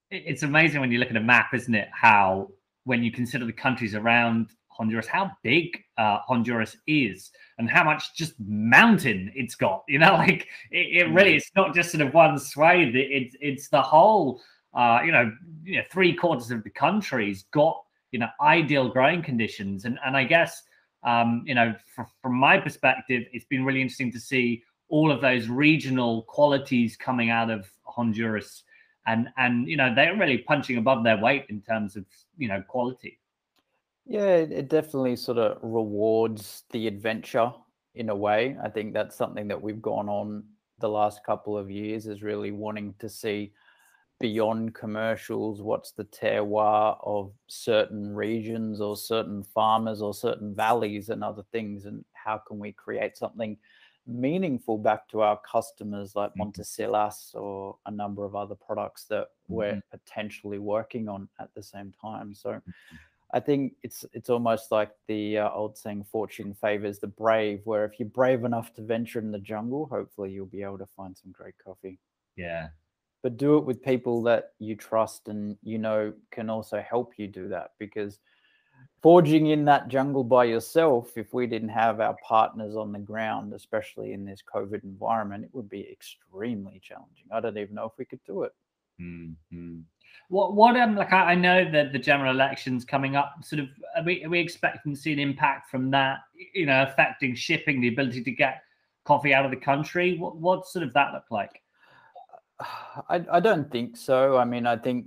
It's 0.10 0.44
amazing 0.44 0.80
when 0.80 0.92
you 0.92 1.00
look 1.00 1.10
at 1.10 1.18
a 1.18 1.22
map, 1.22 1.54
isn't 1.54 1.76
it? 1.76 1.90
How 1.92 2.48
when 2.86 3.04
you 3.04 3.12
consider 3.12 3.46
the 3.46 3.52
countries 3.52 3.94
around 3.94 4.52
Honduras, 4.78 5.08
how 5.08 5.32
big 5.44 5.84
uh, 5.98 6.20
Honduras 6.28 6.78
is, 6.88 7.32
and 7.58 7.70
how 7.70 7.84
much 7.84 8.16
just 8.16 8.34
mountain 8.40 9.32
it's 9.36 9.56
got. 9.56 9.84
You 9.88 10.00
know, 10.00 10.14
like 10.14 10.48
it, 10.72 11.08
it 11.08 11.14
really, 11.14 11.34
mm. 11.34 11.38
it's 11.38 11.52
not 11.56 11.74
just 11.74 11.92
sort 11.92 12.06
of 12.08 12.14
one 12.14 12.38
swathe. 12.38 12.96
It, 12.96 13.10
it's 13.12 13.36
it's 13.42 13.70
the 13.70 13.82
whole. 13.82 14.42
Uh, 14.74 15.02
you 15.04 15.12
know, 15.12 15.32
you 15.64 15.78
know, 15.78 15.84
three 15.90 16.14
quarters 16.14 16.52
of 16.52 16.64
the 16.64 16.70
country's 16.70 17.44
got 17.52 17.82
you 18.12 18.20
know 18.20 18.28
ideal 18.42 18.90
growing 18.90 19.24
conditions, 19.24 19.86
and 19.86 19.98
and 20.06 20.16
I 20.16 20.24
guess 20.24 20.64
um, 21.04 21.44
you 21.46 21.56
know, 21.56 21.74
from 22.22 22.36
my 22.36 22.58
perspective, 22.58 23.24
it's 23.32 23.46
been 23.46 23.64
really 23.64 23.82
interesting 23.82 24.12
to 24.12 24.20
see 24.20 24.64
all 24.90 25.12
of 25.12 25.22
those 25.22 25.48
regional 25.48 26.24
qualities 26.24 26.96
coming 26.96 27.30
out 27.30 27.50
of 27.50 27.70
Honduras, 27.84 28.64
and 29.06 29.30
and 29.38 29.68
you 29.68 29.78
know 29.78 29.94
they're 29.94 30.18
really 30.18 30.40
punching 30.40 30.78
above 30.78 31.04
their 31.04 31.18
weight 31.18 31.46
in 31.50 31.62
terms 31.62 31.96
of 31.96 32.06
you 32.38 32.48
know 32.48 32.62
quality. 32.68 33.20
Yeah, 34.08 34.36
it 34.36 34.70
definitely 34.70 35.18
sort 35.18 35.38
of 35.38 35.58
rewards 35.62 36.64
the 36.72 36.88
adventure 36.88 37.52
in 37.96 38.10
a 38.10 38.16
way. 38.16 38.56
I 38.64 38.70
think 38.70 38.94
that's 38.94 39.16
something 39.16 39.48
that 39.50 39.62
we've 39.62 39.82
gone 39.82 40.08
on 40.08 40.44
the 40.80 40.88
last 40.88 41.26
couple 41.26 41.58
of 41.58 41.70
years 41.70 42.08
is 42.08 42.22
really 42.22 42.52
wanting 42.52 42.94
to 43.00 43.10
see 43.10 43.52
beyond 44.20 44.74
commercials 44.74 45.62
what's 45.62 45.92
the 45.92 46.06
terroir 46.06 46.98
of 47.04 47.32
certain 47.48 48.16
regions 48.16 48.82
or 48.82 48.98
certain 48.98 49.44
farmers 49.44 50.02
or 50.02 50.14
certain 50.14 50.56
valleys 50.56 51.10
and 51.10 51.24
other 51.24 51.44
things 51.52 51.86
and 51.86 52.04
how 52.14 52.38
can 52.48 52.58
we 52.58 52.72
create 52.72 53.16
something 53.16 53.56
meaningful 54.08 54.78
back 54.78 55.08
to 55.08 55.22
our 55.22 55.40
customers 55.42 56.16
like 56.16 56.32
mm-hmm. 56.32 56.50
Montesilas 56.50 57.36
or 57.36 57.78
a 57.86 57.92
number 57.92 58.26
of 58.26 58.36
other 58.36 58.56
products 58.56 59.04
that 59.06 59.28
we're 59.50 59.74
mm-hmm. 59.74 59.98
potentially 59.98 60.58
working 60.58 61.08
on 61.08 61.28
at 61.40 61.54
the 61.54 61.62
same 61.62 61.94
time 62.02 62.34
so 62.34 62.52
mm-hmm. 62.52 62.72
I 63.34 63.40
think 63.40 63.74
it's 63.84 64.06
it's 64.14 64.30
almost 64.30 64.72
like 64.72 64.92
the 65.08 65.40
uh, 65.40 65.52
old 65.52 65.78
saying, 65.78 66.06
"Fortune 66.12 66.54
favors 66.54 67.00
the 67.00 67.08
brave." 67.08 67.62
Where 67.66 67.86
if 67.86 68.00
you're 68.00 68.08
brave 68.10 68.46
enough 68.46 68.74
to 68.76 68.82
venture 68.82 69.20
in 69.20 69.32
the 69.32 69.40
jungle, 69.40 69.86
hopefully 69.88 70.32
you'll 70.32 70.46
be 70.46 70.64
able 70.64 70.78
to 70.78 70.88
find 70.96 71.18
some 71.18 71.32
great 71.32 71.56
coffee. 71.64 72.00
Yeah, 72.38 72.70
but 73.24 73.38
do 73.38 73.58
it 73.58 73.66
with 73.66 73.84
people 73.84 74.22
that 74.24 74.54
you 74.60 74.76
trust 74.76 75.28
and 75.28 75.58
you 75.62 75.78
know 75.78 76.14
can 76.32 76.50
also 76.50 76.82
help 76.82 77.14
you 77.18 77.28
do 77.28 77.50
that. 77.50 77.72
Because 77.80 78.20
forging 79.02 79.48
in 79.48 79.66
that 79.66 79.90
jungle 79.90 80.24
by 80.24 80.46
yourself, 80.46 81.18
if 81.18 81.34
we 81.34 81.48
didn't 81.48 81.70
have 81.70 82.00
our 82.00 82.16
partners 82.24 82.78
on 82.78 82.94
the 82.94 83.00
ground, 83.00 83.54
especially 83.54 84.14
in 84.14 84.24
this 84.24 84.42
COVID 84.42 84.84
environment, 84.84 85.44
it 85.44 85.50
would 85.54 85.70
be 85.70 85.90
extremely 85.92 86.80
challenging. 86.82 87.28
I 87.32 87.42
don't 87.42 87.58
even 87.58 87.76
know 87.76 87.86
if 87.86 87.98
we 87.98 88.06
could 88.06 88.24
do 88.26 88.44
it. 88.44 88.54
Mm-hmm. 89.02 89.80
What 90.30 90.56
what 90.56 90.76
um 90.76 90.96
like 90.96 91.14
I, 91.14 91.32
I, 91.32 91.36
know 91.36 91.70
that 91.72 91.94
the 91.94 92.00
general 92.00 92.32
elections 92.32 92.84
coming 92.84 93.16
up. 93.16 93.36
Sort 93.44 93.62
of 93.62 93.68
are 93.96 94.04
we 94.04 94.24
are 94.26 94.30
we 94.30 94.40
expecting 94.40 94.94
to 94.94 95.00
see 95.00 95.14
an 95.14 95.20
impact 95.20 95.70
from 95.70 95.90
that? 95.92 96.20
You 96.54 96.66
know, 96.66 96.84
affecting 96.84 97.34
shipping, 97.34 97.80
the 97.80 97.88
ability 97.88 98.24
to 98.24 98.32
get 98.32 98.62
coffee 99.06 99.34
out 99.34 99.46
of 99.46 99.52
the 99.52 99.58
country. 99.58 100.18
What 100.18 100.38
what 100.38 100.68
sort 100.68 100.84
of 100.84 100.94
that 100.94 101.14
look 101.14 101.32
like? 101.32 101.62
I 103.10 103.24
I 103.32 103.40
don't 103.40 103.72
think 103.72 103.96
so. 103.96 104.38
I 104.38 104.44
mean, 104.44 104.68
I 104.68 104.76
think 104.76 105.06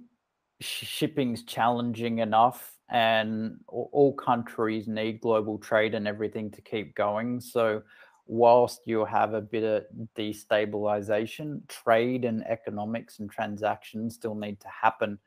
shipping's 0.61 1.43
challenging 1.45 2.21
enough, 2.21 2.73
and 2.89 3.59
all, 3.69 3.91
all 3.93 4.15
countries 4.15 4.89
need 4.89 5.21
global 5.21 5.59
trade 5.59 5.95
and 5.95 6.09
everything 6.09 6.51
to 6.53 6.63
keep 6.63 6.95
going. 6.95 7.41
So 7.41 7.83
whilst 8.31 8.83
you 8.87 9.05
have 9.05 9.35
a 9.35 9.41
bit 9.41 9.65
of 9.65 9.85
destabilization, 10.17 11.67
trade 11.67 12.25
and 12.25 12.47
economics 12.47 13.19
and 13.19 13.29
transactions 13.29 14.15
still 14.15 14.37
need 14.37 14.61
to 14.61 14.69
happen. 14.69 15.19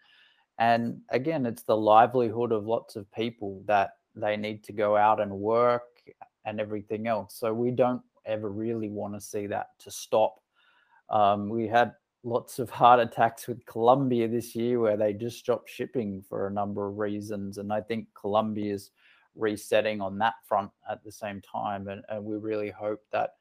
And 0.58 1.02
again, 1.10 1.46
it's 1.46 1.64
the 1.64 1.76
livelihood 1.76 2.54
of 2.54 2.66
lots 2.66 2.96
of 2.96 3.12
people 3.12 3.62
that 3.66 3.98
they 4.16 4.38
need 4.38 4.64
to 4.64 4.72
go 4.72 4.96
out 4.96 5.20
and 5.20 5.34
work 5.34 5.84
and 6.46 6.62
everything 6.62 7.08
else. 7.08 7.36
So 7.36 7.54
we 7.54 7.72
don't 7.72 8.02
ever 8.26 8.50
really 8.50 8.88
want 8.88 9.16
to 9.16 9.20
see 9.20 9.48
that 9.48 9.68
to 9.80 9.92
stop. 9.92 10.40
Um, 11.10 11.50
we 11.50 11.68
had 11.68 11.92
lots 12.24 12.58
of 12.58 12.70
heart 12.80 13.02
attacks 13.02 13.50
with 13.50 13.66
Colombia 13.66 14.30
this 14.30 14.56
year 14.56 14.80
where 14.80 14.96
they 14.96 15.12
just 15.12 15.40
stopped 15.40 15.70
shipping 15.70 16.24
for 16.30 16.48
a 16.48 16.54
number 16.54 16.88
of 16.88 16.98
reasons. 16.98 17.58
And 17.58 17.74
I 17.74 17.82
think 17.82 18.08
Colombia's 18.14 18.92
resetting 19.36 20.02
on 20.02 20.18
that 20.20 20.36
front 20.48 20.72
at 20.90 21.04
the 21.04 21.12
same 21.12 21.42
time. 21.42 21.88
And, 21.88 22.02
and 22.10 22.24
we 22.24 22.38
really 22.38 22.70
hope 22.70 23.02
that 23.12 23.32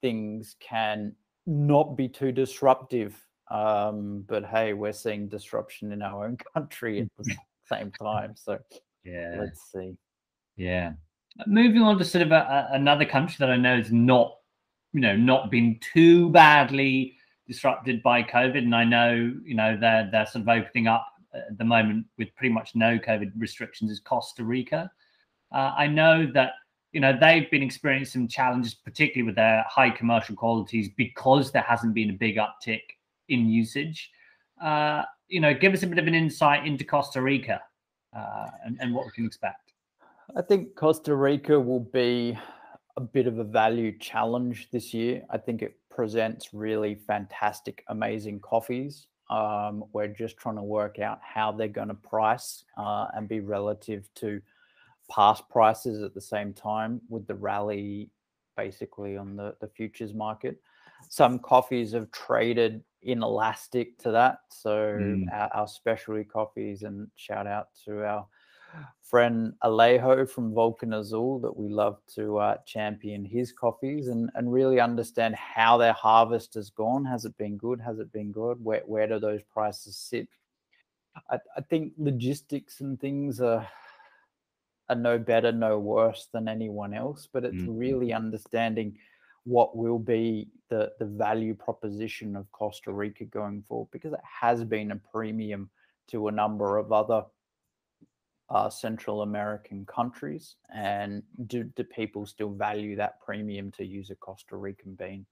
things 0.00 0.56
can 0.60 1.14
not 1.46 1.96
be 1.96 2.08
too 2.08 2.32
disruptive. 2.32 3.16
Um, 3.50 4.24
but 4.28 4.44
hey, 4.44 4.72
we're 4.72 4.92
seeing 4.92 5.28
disruption 5.28 5.92
in 5.92 6.02
our 6.02 6.26
own 6.26 6.36
country 6.54 7.00
at 7.00 7.08
the 7.18 7.34
same 7.64 7.90
time. 7.92 8.34
So 8.36 8.58
yeah, 9.04 9.36
let's 9.38 9.70
see. 9.72 9.96
Yeah. 10.56 10.92
Moving 11.46 11.82
on 11.82 11.98
to 11.98 12.04
sort 12.04 12.22
of 12.22 12.32
a, 12.32 12.68
a, 12.70 12.74
another 12.74 13.04
country 13.04 13.36
that 13.38 13.50
I 13.50 13.56
know 13.56 13.76
is 13.76 13.92
not, 13.92 14.34
you 14.92 15.00
know, 15.00 15.16
not 15.16 15.50
been 15.50 15.78
too 15.92 16.30
badly 16.30 17.16
disrupted 17.46 18.02
by 18.02 18.22
COVID, 18.22 18.58
and 18.58 18.74
I 18.74 18.84
know, 18.84 19.34
you 19.44 19.54
know, 19.54 19.76
they're 19.80 20.08
they're 20.10 20.26
sort 20.26 20.42
of 20.42 20.48
opening 20.48 20.86
up 20.86 21.06
at 21.34 21.56
the 21.58 21.64
moment 21.64 22.06
with 22.18 22.34
pretty 22.36 22.52
much 22.52 22.74
no 22.74 22.98
COVID 22.98 23.32
restrictions. 23.36 23.90
Is 23.90 24.00
Costa 24.00 24.44
Rica? 24.44 24.90
Uh, 25.52 25.72
I 25.76 25.86
know 25.86 26.30
that 26.34 26.52
you 26.92 27.00
know 27.00 27.16
they've 27.18 27.50
been 27.50 27.62
experiencing 27.62 28.22
some 28.22 28.28
challenges, 28.28 28.74
particularly 28.74 29.26
with 29.26 29.36
their 29.36 29.64
high 29.68 29.90
commercial 29.90 30.34
qualities, 30.34 30.88
because 30.96 31.52
there 31.52 31.62
hasn't 31.62 31.94
been 31.94 32.10
a 32.10 32.14
big 32.14 32.36
uptick 32.36 32.82
in 33.28 33.48
usage. 33.48 34.10
Uh, 34.62 35.02
you 35.28 35.40
know, 35.40 35.54
give 35.54 35.72
us 35.72 35.82
a 35.82 35.86
bit 35.86 35.98
of 35.98 36.06
an 36.06 36.14
insight 36.14 36.66
into 36.66 36.84
Costa 36.84 37.22
Rica 37.22 37.60
uh, 38.16 38.48
and, 38.64 38.76
and 38.80 38.94
what 38.94 39.06
we 39.06 39.12
can 39.12 39.24
expect. 39.24 39.72
I 40.36 40.42
think 40.42 40.74
Costa 40.74 41.14
Rica 41.14 41.58
will 41.58 41.80
be 41.80 42.38
a 42.96 43.00
bit 43.00 43.26
of 43.26 43.38
a 43.38 43.44
value 43.44 43.96
challenge 43.98 44.68
this 44.70 44.92
year. 44.92 45.22
I 45.30 45.38
think 45.38 45.62
it 45.62 45.76
presents 45.90 46.52
really 46.52 46.94
fantastic, 46.94 47.84
amazing 47.88 48.40
coffees. 48.40 49.06
Um, 49.28 49.84
we're 49.92 50.08
just 50.08 50.36
trying 50.36 50.56
to 50.56 50.62
work 50.62 50.98
out 50.98 51.20
how 51.22 51.52
they're 51.52 51.68
going 51.68 51.88
to 51.88 51.94
price 51.94 52.64
uh, 52.76 53.06
and 53.14 53.28
be 53.28 53.40
relative 53.40 54.08
to 54.16 54.40
past 55.10 55.48
prices 55.48 56.02
at 56.02 56.14
the 56.14 56.20
same 56.20 56.52
time 56.52 57.00
with 57.08 57.26
the 57.26 57.34
rally 57.34 58.10
basically 58.56 59.16
on 59.16 59.36
the, 59.36 59.54
the 59.60 59.68
futures 59.68 60.14
market. 60.14 60.60
Some 61.08 61.38
coffees 61.38 61.92
have 61.92 62.10
traded 62.10 62.82
inelastic 63.02 63.98
to 63.98 64.10
that. 64.12 64.38
So 64.50 64.70
mm. 64.70 65.24
our, 65.32 65.50
our, 65.54 65.68
specialty 65.68 66.24
coffees 66.24 66.82
and 66.82 67.08
shout 67.16 67.46
out 67.46 67.68
to 67.86 68.04
our 68.04 68.26
friend 69.02 69.54
Alejo 69.64 70.28
from 70.28 70.54
Volcan 70.54 70.92
Azul 70.92 71.40
that 71.40 71.56
we 71.56 71.68
love 71.68 71.98
to 72.14 72.38
uh, 72.38 72.56
champion 72.66 73.24
his 73.24 73.52
coffees 73.52 74.08
and, 74.08 74.30
and 74.34 74.52
really 74.52 74.78
understand 74.78 75.34
how 75.34 75.76
their 75.78 75.94
harvest 75.94 76.54
has 76.54 76.70
gone. 76.70 77.04
Has 77.04 77.24
it 77.24 77.36
been 77.38 77.56
good? 77.56 77.80
Has 77.80 77.98
it 77.98 78.12
been 78.12 78.30
good? 78.30 78.62
Where, 78.62 78.82
where 78.84 79.08
do 79.08 79.18
those 79.18 79.42
prices 79.42 79.96
sit? 79.96 80.28
I, 81.30 81.38
I 81.56 81.60
think 81.62 81.94
logistics 81.98 82.80
and 82.80 83.00
things 83.00 83.40
are 83.40 83.66
are 84.90 84.96
no 84.96 85.18
better, 85.18 85.52
no 85.52 85.78
worse 85.78 86.28
than 86.32 86.48
anyone 86.48 86.92
else, 86.92 87.28
but 87.32 87.44
it's 87.44 87.54
mm-hmm. 87.54 87.78
really 87.78 88.12
understanding 88.12 88.98
what 89.44 89.76
will 89.76 89.98
be 89.98 90.48
the 90.68 90.92
the 90.98 91.06
value 91.06 91.54
proposition 91.54 92.36
of 92.36 92.50
Costa 92.52 92.92
Rica 92.92 93.24
going 93.24 93.62
forward 93.62 93.88
because 93.90 94.12
it 94.12 94.20
has 94.40 94.64
been 94.64 94.90
a 94.90 94.96
premium 94.96 95.70
to 96.08 96.28
a 96.28 96.32
number 96.32 96.76
of 96.76 96.92
other 96.92 97.24
uh, 98.50 98.68
Central 98.68 99.22
American 99.22 99.86
countries, 99.86 100.56
and 100.74 101.22
do, 101.46 101.64
do 101.64 101.84
people 101.84 102.26
still 102.26 102.50
value 102.50 102.96
that 102.96 103.20
premium 103.20 103.70
to 103.70 103.84
use 103.84 104.10
a 104.10 104.16
Costa 104.16 104.56
Rican 104.56 104.94
bean? 104.96 105.24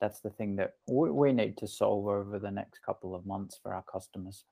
That's 0.00 0.20
the 0.20 0.30
thing 0.30 0.56
that 0.56 0.74
we, 0.88 1.10
we 1.10 1.32
need 1.32 1.58
to 1.58 1.68
solve 1.68 2.06
over 2.06 2.38
the 2.38 2.50
next 2.50 2.80
couple 2.84 3.14
of 3.14 3.26
months 3.26 3.60
for 3.62 3.74
our 3.74 3.84
customers. 3.92 4.44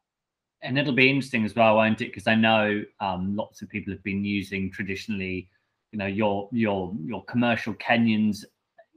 And 0.62 0.79
it'll 0.79 0.93
be 0.93 1.09
interesting 1.09 1.45
as 1.45 1.55
well, 1.55 1.76
won't 1.76 2.00
it? 2.00 2.07
Because 2.07 2.26
I 2.26 2.35
know 2.35 2.83
um, 3.00 3.35
lots 3.35 3.62
of 3.62 3.69
people 3.69 3.93
have 3.93 4.02
been 4.02 4.25
using 4.25 4.71
traditionally, 4.71 5.49
you 5.93 5.99
know, 5.99 6.07
your 6.07 6.49
your 6.52 6.95
your 7.05 7.25
commercial 7.25 7.75
Kenyans 7.75 8.45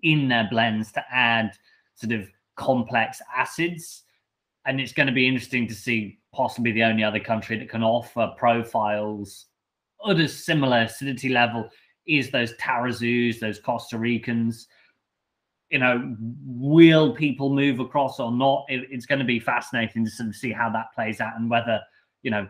in 0.03 0.27
their 0.27 0.48
blends 0.50 0.91
to 0.93 1.03
add 1.12 1.51
sort 1.96 2.12
of 2.12 2.27
complex 2.55 3.22
acids, 3.36 4.03
and 4.65 4.82
it's 4.82 4.91
going 4.91 5.08
to 5.08 5.13
be 5.13 5.27
interesting 5.27 5.67
to 5.67 5.74
see 5.74 6.20
possibly 6.34 6.72
the 6.74 6.84
only 6.84 7.03
other 7.03 7.20
country 7.20 7.58
that 7.58 7.70
can 7.70 7.84
offer 7.84 8.34
profiles 8.38 9.46
at 10.10 10.20
a 10.20 10.27
similar 10.27 10.82
acidity 10.82 11.29
level 11.29 11.70
is 12.05 12.29
those 12.32 12.53
Tarrazus, 12.55 13.39
those 13.39 13.60
Costa 13.60 13.98
Ricans. 13.98 14.67
You 15.74 15.80
know, 15.80 16.15
will 16.46 17.15
people 17.15 17.50
move 17.50 17.80
across 17.80 18.20
or 18.20 18.32
not? 18.32 18.65
It, 18.70 18.88
it's 18.92 19.08
going 19.08 19.18
to 19.18 19.25
be 19.25 19.39
fascinating 19.39 20.06
to 20.06 20.12
sort 20.12 20.30
of 20.30 20.36
see 20.36 20.51
how 20.51 20.70
that 20.70 20.94
plays 20.94 21.20
out 21.20 21.34
and 21.36 21.50
whether 21.50 21.82
you 22.22 22.30
know 22.30 22.48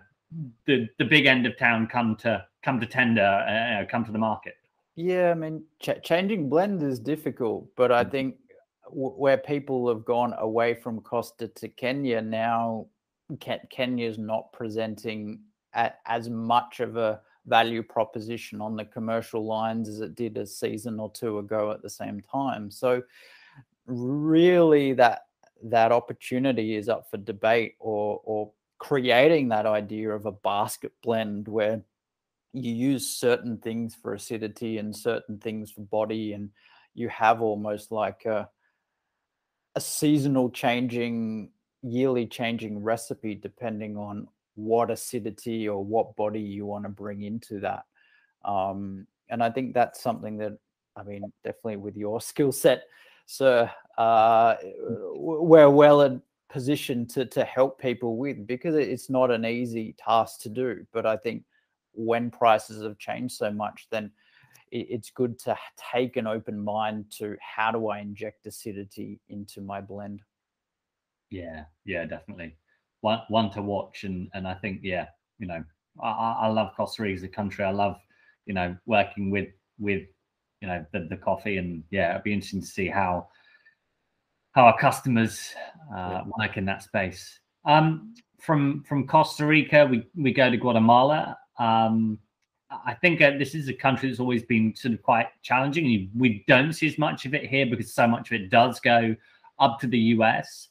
the 0.65 0.89
the 0.97 1.05
big 1.05 1.25
end 1.25 1.45
of 1.45 1.57
town 1.57 1.87
come 1.87 2.17
to 2.17 2.45
come 2.63 2.81
to 2.81 2.85
tender, 2.85 3.21
uh, 3.21 3.89
come 3.89 4.03
to 4.03 4.11
the 4.11 4.17
market. 4.17 4.55
Yeah, 4.95 5.31
I 5.31 5.35
mean, 5.35 5.63
ch- 5.79 6.03
changing 6.03 6.49
blend 6.49 6.83
is 6.83 6.99
difficult, 6.99 7.67
but 7.77 7.93
I 7.93 8.03
mm. 8.03 8.11
think 8.11 8.35
w- 8.89 9.15
where 9.15 9.37
people 9.37 9.87
have 9.87 10.03
gone 10.03 10.33
away 10.37 10.73
from 10.73 10.99
Costa 10.99 11.47
to 11.47 11.69
Kenya 11.69 12.21
now, 12.21 12.87
Kenya 13.39 14.05
is 14.05 14.17
not 14.17 14.51
presenting 14.51 15.39
as 15.73 16.29
much 16.29 16.81
of 16.81 16.97
a 16.97 17.21
value 17.45 17.83
proposition 17.83 18.61
on 18.61 18.75
the 18.75 18.85
commercial 18.85 19.45
lines 19.45 19.89
as 19.89 19.99
it 19.99 20.15
did 20.15 20.37
a 20.37 20.45
season 20.45 20.99
or 20.99 21.11
two 21.11 21.39
ago 21.39 21.71
at 21.71 21.81
the 21.81 21.89
same 21.89 22.21
time. 22.21 22.71
So 22.71 23.01
really 23.85 24.93
that 24.93 25.25
that 25.63 25.91
opportunity 25.91 26.75
is 26.75 26.89
up 26.89 27.09
for 27.09 27.17
debate 27.17 27.75
or 27.79 28.21
or 28.23 28.51
creating 28.77 29.47
that 29.49 29.65
idea 29.65 30.09
of 30.09 30.25
a 30.25 30.31
basket 30.31 30.91
blend 31.01 31.47
where 31.47 31.81
you 32.53 32.73
use 32.73 33.09
certain 33.09 33.57
things 33.57 33.95
for 33.95 34.13
acidity 34.13 34.77
and 34.77 34.95
certain 34.95 35.37
things 35.39 35.71
for 35.71 35.81
body 35.81 36.33
and 36.33 36.49
you 36.93 37.07
have 37.09 37.41
almost 37.41 37.91
like 37.91 38.25
a 38.25 38.47
a 39.75 39.81
seasonal 39.81 40.49
changing 40.49 41.49
yearly 41.81 42.25
changing 42.25 42.81
recipe 42.81 43.35
depending 43.35 43.97
on 43.97 44.27
what 44.55 44.91
acidity 44.91 45.67
or 45.67 45.83
what 45.83 46.15
body 46.15 46.41
you 46.41 46.65
want 46.65 46.83
to 46.83 46.89
bring 46.89 47.21
into 47.21 47.59
that. 47.61 47.83
Um, 48.45 49.07
and 49.29 49.43
I 49.43 49.49
think 49.49 49.73
that's 49.73 50.01
something 50.01 50.37
that, 50.37 50.57
I 50.95 51.03
mean, 51.03 51.23
definitely 51.43 51.77
with 51.77 51.97
your 51.97 52.21
skill 52.31 52.51
set, 52.51 52.83
sir, 53.25 53.69
uh, 53.97 54.55
we're 55.15 55.69
well 55.69 56.21
positioned 56.49 57.09
to, 57.09 57.25
to 57.25 57.43
help 57.43 57.79
people 57.79 58.17
with 58.17 58.45
because 58.45 58.75
it's 58.75 59.09
not 59.09 59.31
an 59.31 59.45
easy 59.45 59.95
task 59.97 60.41
to 60.41 60.49
do. 60.49 60.85
But 60.93 61.05
I 61.05 61.17
think 61.17 61.43
when 61.93 62.29
prices 62.29 62.83
have 62.83 62.97
changed 62.97 63.35
so 63.35 63.51
much, 63.51 63.87
then 63.91 64.11
it's 64.71 65.11
good 65.11 65.37
to 65.37 65.55
take 65.91 66.17
an 66.17 66.25
open 66.25 66.59
mind 66.59 67.05
to 67.17 67.37
how 67.39 67.71
do 67.71 67.89
I 67.89 67.99
inject 67.99 68.47
acidity 68.47 69.19
into 69.29 69.61
my 69.61 69.81
blend. 69.81 70.21
Yeah, 71.29 71.65
yeah, 71.85 72.05
definitely. 72.05 72.55
One 73.03 73.19
one 73.27 73.51
to 73.51 73.61
watch, 73.61 74.05
and 74.05 74.29
and 74.33 74.47
I 74.47 74.53
think 74.53 74.79
yeah, 74.81 75.07
you 75.37 75.45
know, 75.45 75.61
I, 76.01 76.37
I 76.43 76.47
love 76.47 76.71
Costa 76.77 77.03
Rica 77.03 77.17
as 77.17 77.23
a 77.23 77.27
country. 77.27 77.65
I 77.65 77.71
love 77.71 77.97
you 78.45 78.53
know 78.53 78.77
working 78.85 79.29
with 79.29 79.49
with 79.77 80.03
you 80.61 80.69
know 80.69 80.85
the, 80.93 81.07
the 81.09 81.17
coffee, 81.17 81.57
and 81.57 81.83
yeah, 81.91 82.11
it'd 82.11 82.23
be 82.23 82.31
interesting 82.31 82.61
to 82.61 82.67
see 82.67 82.87
how 82.87 83.27
how 84.53 84.63
our 84.63 84.77
customers 84.77 85.53
uh, 85.93 85.97
yeah. 85.97 86.21
work 86.39 86.55
in 86.55 86.63
that 86.63 86.81
space. 86.81 87.41
Um, 87.65 88.13
from 88.39 88.85
from 88.87 89.05
Costa 89.05 89.45
Rica, 89.45 89.85
we 89.85 90.07
we 90.15 90.31
go 90.31 90.49
to 90.49 90.55
Guatemala. 90.55 91.37
Um, 91.59 92.19
I 92.85 92.93
think 92.93 93.21
uh, 93.21 93.31
this 93.37 93.53
is 93.53 93.67
a 93.67 93.73
country 93.73 94.07
that's 94.07 94.21
always 94.21 94.43
been 94.43 94.73
sort 94.77 94.93
of 94.93 95.03
quite 95.03 95.27
challenging. 95.41 96.09
We 96.17 96.45
don't 96.47 96.71
see 96.71 96.87
as 96.87 96.97
much 96.97 97.25
of 97.25 97.33
it 97.33 97.49
here 97.49 97.65
because 97.65 97.93
so 97.93 98.07
much 98.07 98.31
of 98.31 98.39
it 98.39 98.49
does 98.49 98.79
go 98.79 99.13
up 99.59 99.81
to 99.81 99.87
the 99.87 99.99
US. 99.99 100.69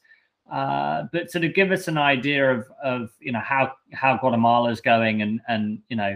Uh, 0.53 1.07
but 1.11 1.31
sort 1.31 1.43
of 1.43 1.55
give 1.55 1.71
us 1.71 1.87
an 1.87 1.97
idea 1.97 2.51
of 2.51 2.67
of 2.83 3.09
you 3.19 3.31
know 3.31 3.39
how 3.39 3.73
how 3.91 4.15
Guatemala 4.15 4.69
is 4.69 4.81
going 4.81 5.23
and 5.23 5.41
and 5.47 5.79
you 5.89 5.95
know 5.95 6.15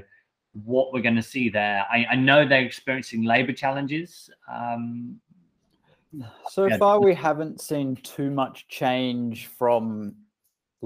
what 0.63 0.93
we're 0.93 1.02
going 1.02 1.15
to 1.15 1.23
see 1.23 1.50
there. 1.50 1.84
I, 1.91 2.06
I 2.12 2.15
know 2.15 2.47
they're 2.47 2.62
experiencing 2.62 3.23
labor 3.23 3.52
challenges. 3.54 4.30
Um, 4.52 5.19
so 6.50 6.67
yeah. 6.67 6.78
far, 6.78 7.00
we 7.02 7.15
haven't 7.15 7.62
seen 7.62 7.95
too 7.97 8.30
much 8.30 8.67
change 8.67 9.47
from 9.47 10.13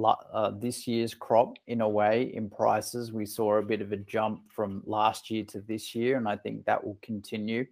uh, 0.01 0.51
this 0.51 0.87
year's 0.87 1.13
crop 1.13 1.57
in 1.67 1.81
a 1.81 1.89
way 1.89 2.31
in 2.33 2.49
prices. 2.49 3.11
We 3.11 3.25
saw 3.25 3.57
a 3.57 3.61
bit 3.61 3.81
of 3.81 3.91
a 3.91 3.97
jump 3.97 4.43
from 4.49 4.81
last 4.85 5.29
year 5.29 5.43
to 5.49 5.59
this 5.59 5.93
year, 5.93 6.15
and 6.15 6.27
I 6.27 6.37
think 6.37 6.63
that 6.65 6.81
will 6.81 6.97
continue. 7.01 7.65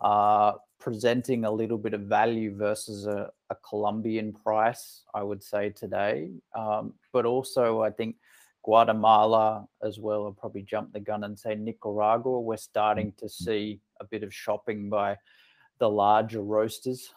Uh, 0.00 0.54
presenting 0.80 1.44
a 1.44 1.50
little 1.50 1.78
bit 1.78 1.94
of 1.94 2.00
value 2.02 2.56
versus 2.56 3.06
a, 3.06 3.30
a 3.52 3.56
Colombian 3.68 4.32
price, 4.32 5.02
I 5.14 5.22
would 5.22 5.42
say 5.42 5.70
today. 5.70 6.30
Um, 6.56 6.94
but 7.12 7.26
also, 7.26 7.82
I 7.82 7.90
think 7.90 8.16
Guatemala 8.64 9.68
as 9.82 9.98
well. 9.98 10.24
I'll 10.24 10.32
probably 10.32 10.62
jump 10.62 10.92
the 10.92 11.00
gun 11.00 11.24
and 11.24 11.38
say 11.38 11.54
Nicaragua. 11.54 12.40
We're 12.40 12.56
starting 12.56 13.12
to 13.18 13.26
mm-hmm. 13.26 13.44
see 13.44 13.80
a 14.00 14.04
bit 14.04 14.22
of 14.22 14.34
shopping 14.34 14.88
by 14.88 15.18
the 15.78 15.88
larger 15.88 16.42
roasters. 16.42 17.12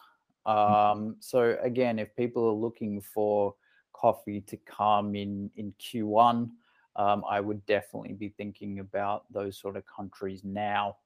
Mm-hmm. 0.46 0.74
Um, 0.74 1.16
so 1.20 1.56
again, 1.62 1.98
if 1.98 2.14
people 2.14 2.46
are 2.48 2.52
looking 2.66 3.00
for 3.00 3.54
coffee 3.92 4.42
to 4.42 4.56
come 4.58 5.16
in 5.16 5.50
in 5.56 5.72
Q1, 5.80 6.50
um, 6.96 7.24
I 7.28 7.40
would 7.40 7.64
definitely 7.66 8.14
be 8.14 8.28
thinking 8.28 8.80
about 8.80 9.24
those 9.32 9.58
sort 9.58 9.76
of 9.76 9.84
countries 9.86 10.42
now. 10.44 10.96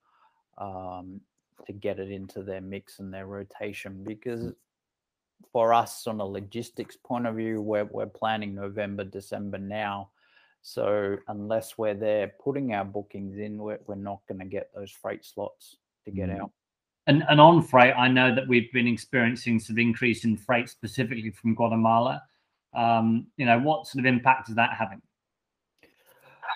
Um, 0.58 1.20
to 1.66 1.72
get 1.72 1.98
it 1.98 2.10
into 2.10 2.42
their 2.42 2.60
mix 2.60 2.98
and 2.98 3.12
their 3.12 3.26
rotation 3.26 4.02
because 4.04 4.40
mm. 4.40 4.54
For 5.52 5.72
us 5.74 6.06
on 6.06 6.20
a 6.20 6.24
logistics 6.24 6.96
point 6.96 7.26
of 7.26 7.36
view 7.36 7.60
we're, 7.60 7.84
we're 7.84 8.06
planning 8.06 8.54
november 8.54 9.04
december 9.04 9.58
now. 9.58 10.10
So 10.62 11.16
unless 11.28 11.78
we're 11.78 11.94
there 11.94 12.34
putting 12.42 12.74
our 12.74 12.84
bookings 12.84 13.38
in 13.38 13.58
we're, 13.58 13.80
we're 13.86 13.94
not 13.94 14.20
going 14.28 14.40
to 14.40 14.46
get 14.46 14.70
those 14.74 14.90
freight 14.90 15.24
slots 15.24 15.76
to 16.04 16.10
get 16.10 16.28
mm. 16.28 16.40
out. 16.40 16.50
And, 17.06 17.24
and 17.28 17.40
on 17.40 17.62
freight 17.62 17.94
i 17.96 18.08
know 18.08 18.34
that 18.34 18.46
we've 18.46 18.72
been 18.72 18.86
experiencing 18.86 19.58
some 19.58 19.78
increase 19.78 20.24
in 20.24 20.36
freight 20.36 20.68
specifically 20.68 21.30
from 21.30 21.54
guatemala. 21.54 22.22
Um, 22.72 23.26
you 23.36 23.46
know 23.46 23.58
what 23.58 23.86
sort 23.86 24.04
of 24.04 24.06
impact 24.06 24.48
is 24.48 24.54
that 24.54 24.76
having 24.78 25.02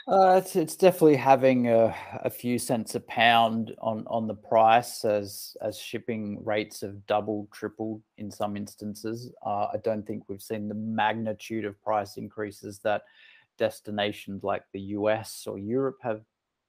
uh, 0.06 0.34
it's 0.42 0.54
it's 0.54 0.76
definitely 0.76 1.16
having 1.16 1.68
a, 1.68 1.94
a 2.24 2.28
few 2.28 2.58
cents 2.58 2.94
a 2.94 3.00
pound 3.00 3.74
on 3.80 4.04
on 4.06 4.26
the 4.26 4.34
price 4.34 5.04
as 5.04 5.56
as 5.62 5.78
shipping 5.78 6.44
rates 6.44 6.82
have 6.82 7.06
doubled, 7.06 7.50
tripled 7.52 8.02
in 8.18 8.30
some 8.30 8.56
instances. 8.56 9.32
Uh, 9.44 9.68
I 9.72 9.76
don't 9.82 10.06
think 10.06 10.24
we've 10.28 10.42
seen 10.42 10.68
the 10.68 10.74
magnitude 10.74 11.64
of 11.64 11.80
price 11.82 12.18
increases 12.18 12.80
that 12.80 13.02
destinations 13.56 14.44
like 14.44 14.64
the 14.72 14.80
US 14.80 15.46
or 15.46 15.58
Europe 15.58 15.98
have 16.02 16.20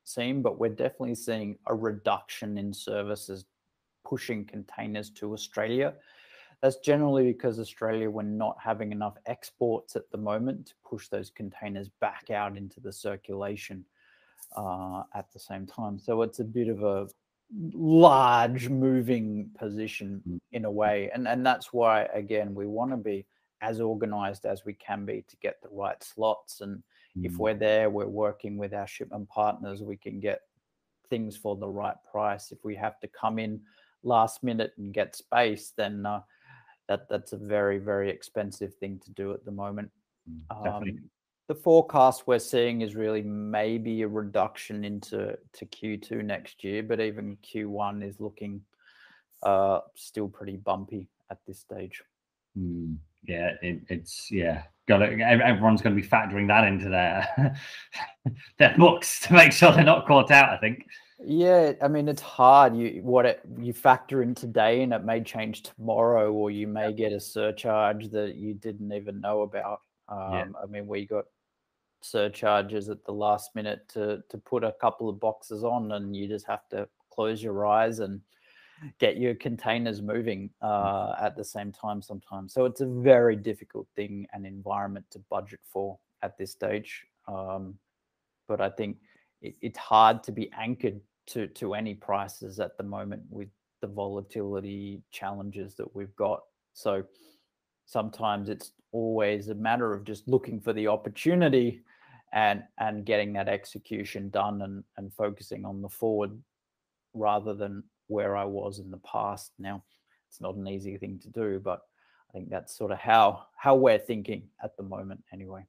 seen, 0.05 0.41
but 0.41 0.57
we're 0.57 0.69
definitely 0.69 1.15
seeing 1.15 1.57
a 1.67 1.75
reduction 1.75 2.57
in 2.57 2.73
services 2.73 3.45
pushing 4.05 4.45
containers 4.45 5.09
to 5.09 5.33
Australia 5.33 5.93
that's 6.65 6.78
generally 6.78 7.32
because 7.32 7.60
Australia, 7.60 8.10
we're 8.10 8.23
not 8.23 8.58
having 8.60 8.91
enough 8.91 9.17
exports 9.28 9.95
at 9.95 10.10
the 10.10 10.17
moment 10.17 10.65
to 10.65 10.73
push 10.84 11.08
those 11.10 11.30
containers 11.30 11.89
back 12.01 12.32
out 12.32 12.58
into 12.58 12.80
the 12.80 12.91
circulation 12.91 13.86
uh, 14.58 15.04
at 15.13 15.32
the 15.32 15.38
same 15.38 15.67
time. 15.67 15.99
So 15.99 16.23
it's 16.23 16.39
a 16.39 16.43
bit 16.43 16.67
of 16.67 16.82
a 16.82 17.08
large 17.71 18.69
moving 18.69 19.51
position 19.60 20.23
mm. 20.28 20.39
in 20.54 20.65
a 20.65 20.71
way. 20.71 21.12
And, 21.13 21.28
and 21.28 21.45
that's 21.45 21.71
why, 21.71 22.08
again, 22.15 22.56
we 22.56 22.65
want 22.65 22.89
to 22.89 22.97
be 22.97 23.28
as 23.62 23.80
organized 23.80 24.47
as 24.47 24.65
we 24.65 24.73
can 24.73 25.06
be 25.06 25.23
to 25.28 25.36
get 25.43 25.62
the 25.62 25.69
right 25.71 26.04
slots. 26.04 26.62
And 26.62 26.82
mm. 27.15 27.25
if 27.25 27.38
we're 27.38 27.54
there, 27.54 27.91
we're 27.91 28.08
working 28.08 28.58
with 28.58 28.73
our 28.73 28.88
shipment 28.88 29.30
partners, 29.30 29.84
we 29.84 29.97
can 29.97 30.19
get 30.19 30.41
things 31.12 31.38
for 31.38 31.56
the 31.56 31.69
right 31.69 31.97
price. 32.12 32.51
If 32.51 32.65
we 32.65 32.73
have 32.73 32.99
to 33.01 33.08
come 33.08 33.38
in 33.38 33.62
last 34.01 34.41
minute 34.41 34.73
and 34.80 34.91
get 34.91 35.15
space, 35.15 35.71
then 35.78 36.08
uh, 36.08 36.21
that 36.87 37.09
that's 37.09 37.33
a 37.33 37.37
very 37.37 37.79
very 37.79 38.09
expensive 38.09 38.73
thing 38.75 38.99
to 39.03 39.11
do 39.11 39.33
at 39.33 39.45
the 39.45 39.51
moment. 39.51 39.91
Mm, 40.29 40.67
um, 40.67 40.99
the 41.47 41.55
forecast 41.55 42.25
we're 42.25 42.39
seeing 42.39 42.81
is 42.81 42.95
really 42.95 43.21
maybe 43.21 44.01
a 44.01 44.07
reduction 44.07 44.83
into 44.83 45.37
to 45.53 45.65
Q2 45.65 46.23
next 46.23 46.63
year, 46.63 46.81
but 46.81 46.99
even 46.99 47.37
Q1 47.43 48.07
is 48.07 48.19
looking 48.19 48.61
uh, 49.43 49.79
still 49.95 50.27
pretty 50.27 50.57
bumpy 50.57 51.07
at 51.29 51.37
this 51.47 51.59
stage. 51.59 52.01
Mm, 52.57 52.97
yeah, 53.27 53.51
it, 53.61 53.81
it's 53.89 54.31
yeah. 54.31 54.63
Got 54.87 54.99
to, 54.99 55.19
everyone's 55.19 55.81
going 55.81 55.95
to 55.95 56.01
be 56.01 56.07
factoring 56.07 56.47
that 56.47 56.63
into 56.63 56.89
their 56.89 57.57
their 58.59 58.75
books 58.77 59.19
to 59.21 59.33
make 59.33 59.51
sure 59.51 59.71
they're 59.71 59.83
not 59.83 60.07
caught 60.07 60.31
out. 60.31 60.49
I 60.49 60.57
think. 60.57 60.85
Yeah, 61.27 61.73
I 61.81 61.88
mean 61.88 62.07
it's 62.07 62.21
hard. 62.21 62.75
You 62.75 62.99
what 63.01 63.25
it 63.25 63.41
you 63.57 63.73
factor 63.73 64.21
in 64.21 64.35
today, 64.35 64.83
and 64.83 64.93
it 64.93 65.03
may 65.03 65.21
change 65.21 65.63
tomorrow, 65.63 66.31
or 66.31 66.51
you 66.51 66.67
may 66.67 66.93
get 66.93 67.13
a 67.13 67.19
surcharge 67.19 68.09
that 68.11 68.35
you 68.35 68.53
didn't 68.53 68.93
even 68.93 69.21
know 69.21 69.41
about. 69.41 69.81
Um, 70.07 70.33
yeah. 70.33 70.45
I 70.61 70.67
mean, 70.67 70.85
we 70.85 71.07
got 71.07 71.25
surcharges 72.01 72.89
at 72.89 73.03
the 73.05 73.11
last 73.11 73.55
minute 73.55 73.88
to 73.89 74.21
to 74.29 74.38
put 74.38 74.63
a 74.63 74.75
couple 74.79 75.09
of 75.09 75.19
boxes 75.19 75.63
on, 75.63 75.93
and 75.93 76.15
you 76.15 76.27
just 76.27 76.45
have 76.45 76.67
to 76.69 76.88
close 77.11 77.41
your 77.41 77.65
eyes 77.65 77.99
and 77.99 78.21
get 78.99 79.17
your 79.17 79.33
containers 79.33 80.03
moving 80.03 80.51
mm. 80.61 80.67
uh, 80.67 81.15
at 81.19 81.35
the 81.35 81.43
same 81.43 81.71
time 81.71 82.03
sometimes. 82.03 82.53
So 82.53 82.65
it's 82.65 82.81
a 82.81 82.85
very 82.85 83.35
difficult 83.35 83.88
thing 83.95 84.27
and 84.31 84.45
environment 84.45 85.05
to 85.11 85.19
budget 85.31 85.61
for 85.63 85.97
at 86.21 86.38
this 86.38 86.51
stage. 86.51 87.03
Um, 87.27 87.79
but 88.47 88.61
I 88.61 88.69
think 88.69 88.97
it, 89.41 89.55
it's 89.61 89.79
hard 89.79 90.21
to 90.23 90.31
be 90.31 90.51
anchored 90.55 91.01
to 91.27 91.47
to 91.47 91.73
any 91.73 91.93
prices 91.93 92.59
at 92.59 92.77
the 92.77 92.83
moment 92.83 93.23
with 93.29 93.49
the 93.81 93.88
volatility 93.88 95.01
challenges 95.11 95.75
that 95.75 95.95
we've 95.95 96.15
got. 96.15 96.41
So 96.73 97.03
sometimes 97.85 98.49
it's 98.49 98.71
always 98.91 99.49
a 99.49 99.55
matter 99.55 99.93
of 99.93 100.03
just 100.03 100.27
looking 100.27 100.59
for 100.61 100.73
the 100.73 100.88
opportunity 100.88 101.81
and 102.33 102.63
and 102.79 103.05
getting 103.05 103.33
that 103.33 103.47
execution 103.47 104.29
done 104.29 104.61
and 104.61 104.83
and 104.97 105.13
focusing 105.13 105.65
on 105.65 105.81
the 105.81 105.89
forward 105.89 106.38
rather 107.13 107.53
than 107.53 107.83
where 108.07 108.35
I 108.35 108.45
was 108.45 108.79
in 108.79 108.91
the 108.91 108.97
past. 108.97 109.51
Now, 109.57 109.83
it's 110.29 110.41
not 110.41 110.55
an 110.55 110.67
easy 110.67 110.97
thing 110.97 111.19
to 111.19 111.29
do, 111.29 111.59
but 111.59 111.81
I 112.29 112.33
think 112.33 112.49
that's 112.49 112.77
sort 112.77 112.91
of 112.91 112.97
how 112.97 113.47
how 113.57 113.75
we're 113.75 113.99
thinking 113.99 114.49
at 114.63 114.75
the 114.77 114.83
moment, 114.83 115.23
anyway. 115.33 115.65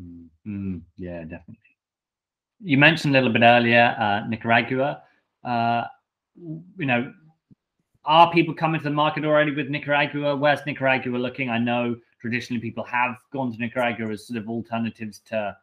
Mm, 0.00 0.26
mm, 0.46 0.80
yeah, 0.96 1.22
definitely. 1.22 1.73
You 2.64 2.78
mentioned 2.78 3.14
a 3.14 3.18
little 3.18 3.32
bit 3.32 3.42
earlier 3.42 3.94
uh, 3.98 4.26
Nicaragua. 4.26 5.02
Uh, 5.44 5.84
you 6.34 6.86
know, 6.86 7.12
are 8.06 8.32
people 8.32 8.54
coming 8.54 8.80
to 8.80 8.84
the 8.84 8.90
market 8.90 9.24
already 9.26 9.54
with 9.54 9.68
Nicaragua? 9.68 10.34
Where's 10.34 10.64
Nicaragua 10.66 11.16
looking? 11.18 11.50
I 11.50 11.58
know 11.58 11.96
traditionally 12.20 12.62
people 12.62 12.82
have 12.84 13.16
gone 13.34 13.52
to 13.52 13.58
Nicaragua 13.58 14.10
as 14.10 14.26
sort 14.26 14.38
of 14.38 14.48
alternatives 14.48 15.20
to 15.26 15.54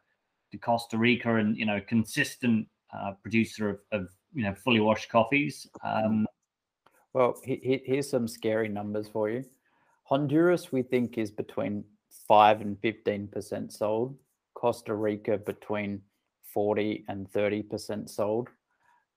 to 0.51 0.57
Costa 0.59 0.97
Rica 0.97 1.37
and 1.37 1.57
you 1.57 1.65
know 1.65 1.81
consistent 1.87 2.67
uh, 2.95 3.13
producer 3.23 3.69
of, 3.69 3.79
of 3.91 4.09
you 4.33 4.43
know 4.43 4.53
fully 4.53 4.79
washed 4.79 5.09
coffees. 5.09 5.67
Um, 5.83 6.27
well, 7.13 7.35
he, 7.43 7.81
here's 7.83 8.09
some 8.09 8.27
scary 8.27 8.69
numbers 8.69 9.07
for 9.07 9.27
you. 9.27 9.43
Honduras, 10.03 10.71
we 10.71 10.83
think, 10.83 11.17
is 11.17 11.31
between 11.31 11.83
five 12.27 12.61
and 12.61 12.79
fifteen 12.79 13.27
percent 13.27 13.73
sold. 13.73 14.15
Costa 14.53 14.93
Rica 14.93 15.39
between 15.39 16.01
forty 16.53 17.05
and 17.07 17.29
thirty 17.29 17.61
percent 17.61 18.09
sold. 18.09 18.49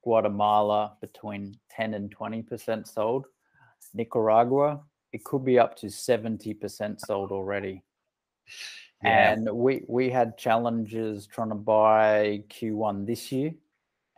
Guatemala 0.03 0.97
between 1.01 1.57
ten 1.71 1.95
and 1.95 2.11
twenty 2.11 2.43
percent 2.43 2.87
sold. 2.87 3.27
Nicaragua, 3.93 4.81
it 5.13 5.25
could 5.25 5.45
be 5.45 5.59
up 5.59 5.77
to 5.77 5.91
seventy 5.91 6.55
percent 6.55 7.01
sold 7.01 7.31
already. 7.31 7.83
Yeah. 9.03 9.33
And 9.33 9.51
we 9.53 9.83
we 9.89 10.11
had 10.11 10.39
challenges 10.39 11.27
trying 11.27 11.51
to 11.51 11.55
buy 11.55 12.45
Q1 12.49 13.07
this 13.07 13.31
year 13.31 13.53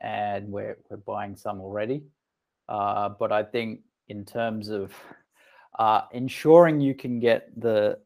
and 0.01 0.49
we're 0.49 0.79
we're 0.89 0.97
buying 0.99 1.37
some 1.37 1.61
already. 1.61 2.03
Uh, 2.69 3.09
but 3.09 3.33
I 3.33 3.43
think 3.43 3.81
in 4.09 4.25
terms 4.25 4.69
of 4.69 4.93
uh, 5.79 6.03
ensuring 6.13 6.81
you 6.81 6.95
can 6.95 7.19
get 7.19 7.49
the 7.61 7.99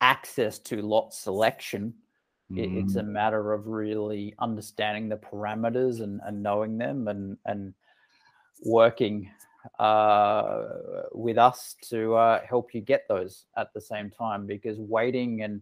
access 0.00 0.58
to 0.60 0.82
lot 0.82 1.14
selection, 1.14 1.94
mm. 2.56 2.82
it's 2.82 2.96
a 2.96 3.02
mm. 3.02 3.08
matter 3.08 3.52
of 3.52 3.66
really 3.66 4.34
understanding 4.38 5.08
the 5.08 5.16
parameters 5.16 6.00
and, 6.00 6.20
and 6.24 6.42
knowing 6.42 6.78
them 6.78 7.08
and 7.08 7.36
and 7.46 7.74
working 8.64 9.30
uh, 9.78 10.64
with 11.12 11.38
us 11.38 11.74
to 11.82 12.14
uh, 12.14 12.40
help 12.46 12.74
you 12.74 12.80
get 12.80 13.06
those 13.08 13.46
at 13.56 13.72
the 13.72 13.80
same 13.80 14.10
time 14.10 14.46
because 14.46 14.78
waiting 14.78 15.42
and 15.42 15.60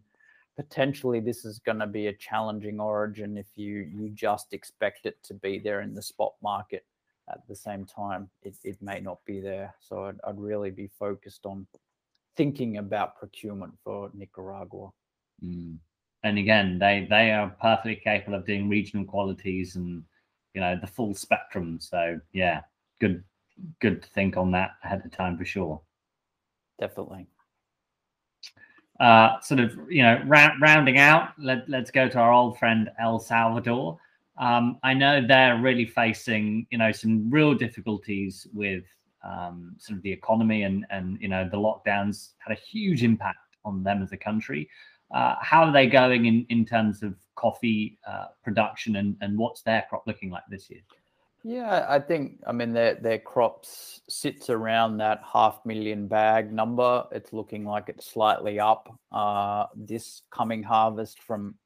potentially 0.56 1.20
this 1.20 1.44
is 1.44 1.58
going 1.60 1.78
to 1.78 1.86
be 1.86 2.08
a 2.08 2.12
challenging 2.12 2.78
origin 2.78 3.38
if 3.38 3.46
you 3.56 3.88
you 3.94 4.10
just 4.10 4.52
expect 4.52 5.06
it 5.06 5.16
to 5.22 5.34
be 5.34 5.58
there 5.58 5.80
in 5.80 5.94
the 5.94 6.02
spot 6.02 6.34
market 6.42 6.84
at 7.30 7.40
the 7.48 7.56
same 7.56 7.86
time 7.86 8.28
it, 8.42 8.54
it 8.64 8.76
may 8.82 9.00
not 9.00 9.24
be 9.24 9.40
there 9.40 9.74
so 9.80 10.04
I'd, 10.04 10.20
I'd 10.26 10.38
really 10.38 10.70
be 10.70 10.90
focused 10.98 11.46
on 11.46 11.66
thinking 12.36 12.76
about 12.78 13.16
procurement 13.16 13.72
for 13.82 14.10
nicaragua 14.12 14.90
mm. 15.42 15.78
And 16.24 16.38
again 16.38 16.78
they 16.78 17.06
they 17.08 17.30
are 17.30 17.54
perfectly 17.60 17.96
capable 17.96 18.36
of 18.36 18.46
doing 18.46 18.68
regional 18.68 19.04
qualities 19.04 19.76
and 19.76 20.02
you 20.54 20.60
know 20.60 20.78
the 20.80 20.86
full 20.86 21.14
spectrum 21.14 21.78
so 21.80 22.18
yeah 22.32 22.60
good 23.00 23.22
good 23.80 24.02
to 24.02 24.08
think 24.10 24.36
on 24.36 24.50
that 24.50 24.72
ahead 24.84 25.02
of 25.04 25.10
time 25.12 25.36
for 25.36 25.44
sure 25.44 25.80
definitely 26.80 27.26
uh, 29.00 29.40
sort 29.40 29.58
of, 29.58 29.76
you 29.88 30.02
know, 30.02 30.22
ra- 30.26 30.54
rounding 30.60 30.98
out, 30.98 31.30
let, 31.36 31.68
let's 31.68 31.90
go 31.90 32.08
to 32.08 32.18
our 32.18 32.32
old 32.32 32.56
friend 32.56 32.88
El 33.00 33.18
Salvador. 33.18 33.98
Um, 34.38 34.78
I 34.84 34.94
know 34.94 35.26
they're 35.26 35.58
really 35.58 35.86
facing, 35.86 36.68
you 36.70 36.78
know, 36.78 36.92
some 36.92 37.28
real 37.28 37.52
difficulties 37.52 38.46
with 38.54 38.84
um, 39.24 39.74
sort 39.78 39.96
of 39.96 40.02
the 40.04 40.12
economy 40.12 40.62
and, 40.62 40.86
and, 40.90 41.20
you 41.20 41.26
know, 41.26 41.48
the 41.48 41.56
lockdowns 41.56 42.34
had 42.38 42.56
a 42.56 42.60
huge 42.60 43.02
impact 43.02 43.38
on 43.64 43.82
them 43.82 44.02
as 44.02 44.12
a 44.12 44.16
country. 44.16 44.68
Uh, 45.12 45.36
how 45.40 45.64
are 45.64 45.72
they 45.72 45.86
going 45.86 46.26
in, 46.26 46.46
in 46.48 46.64
terms 46.64 47.02
of 47.02 47.14
coffee 47.34 47.98
uh, 48.06 48.26
production 48.42 48.96
and, 48.96 49.16
and 49.20 49.36
what's 49.36 49.62
their 49.62 49.84
crop 49.88 50.04
looking 50.06 50.30
like 50.30 50.44
this 50.50 50.70
year? 50.70 50.80
Yeah, 51.44 51.86
I 51.88 51.98
think 51.98 52.38
I 52.46 52.52
mean 52.52 52.72
their 52.72 52.94
their 52.94 53.18
crops 53.18 54.00
sits 54.08 54.48
around 54.48 54.98
that 54.98 55.20
half 55.24 55.58
million 55.66 56.06
bag 56.06 56.52
number. 56.52 57.04
It's 57.10 57.32
looking 57.32 57.64
like 57.64 57.88
it's 57.88 58.06
slightly 58.06 58.60
up 58.60 58.96
uh, 59.10 59.66
this 59.74 60.22
coming 60.30 60.62
harvest 60.62 61.20
from 61.20 61.56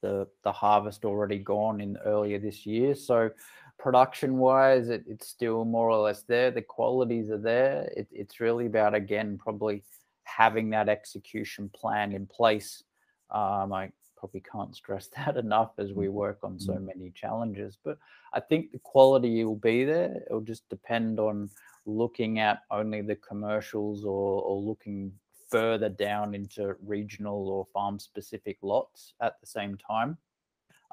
the 0.00 0.26
the 0.44 0.52
harvest 0.52 1.04
already 1.04 1.38
gone 1.38 1.82
in 1.82 1.98
earlier 2.06 2.38
this 2.38 2.64
year. 2.64 2.94
So 2.94 3.30
production 3.78 4.38
wise, 4.38 4.88
it, 4.88 5.04
it's 5.06 5.28
still 5.28 5.66
more 5.66 5.90
or 5.90 5.98
less 5.98 6.22
there. 6.22 6.50
The 6.50 6.62
qualities 6.62 7.30
are 7.30 7.38
there. 7.38 7.92
It, 7.94 8.08
it's 8.10 8.40
really 8.40 8.64
about 8.64 8.94
again 8.94 9.36
probably 9.36 9.82
having 10.24 10.70
that 10.70 10.88
execution 10.88 11.70
plan 11.74 12.12
in 12.12 12.26
place. 12.26 12.82
Um, 13.30 13.72
I 13.72 13.90
probably 14.16 14.42
can't 14.42 14.74
stress 14.76 15.08
that 15.16 15.36
enough 15.36 15.72
as 15.78 15.92
we 15.92 16.06
mm-hmm. 16.06 16.14
work 16.14 16.38
on 16.42 16.58
so 16.58 16.72
mm-hmm. 16.72 16.86
many 16.86 17.10
challenges. 17.10 17.76
But 17.82 17.98
I 18.32 18.40
think 18.40 18.72
the 18.72 18.78
quality 18.78 19.44
will 19.44 19.56
be 19.56 19.84
there. 19.84 20.22
It'll 20.26 20.40
just 20.40 20.68
depend 20.68 21.18
on 21.18 21.50
looking 21.86 22.38
at 22.38 22.60
only 22.70 23.02
the 23.02 23.16
commercials 23.16 24.04
or, 24.04 24.42
or 24.42 24.60
looking 24.60 25.12
further 25.50 25.88
down 25.88 26.34
into 26.34 26.74
regional 26.86 27.48
or 27.48 27.66
farm 27.74 27.98
specific 27.98 28.58
lots 28.62 29.14
at 29.20 29.40
the 29.40 29.46
same 29.46 29.76
time. 29.76 30.16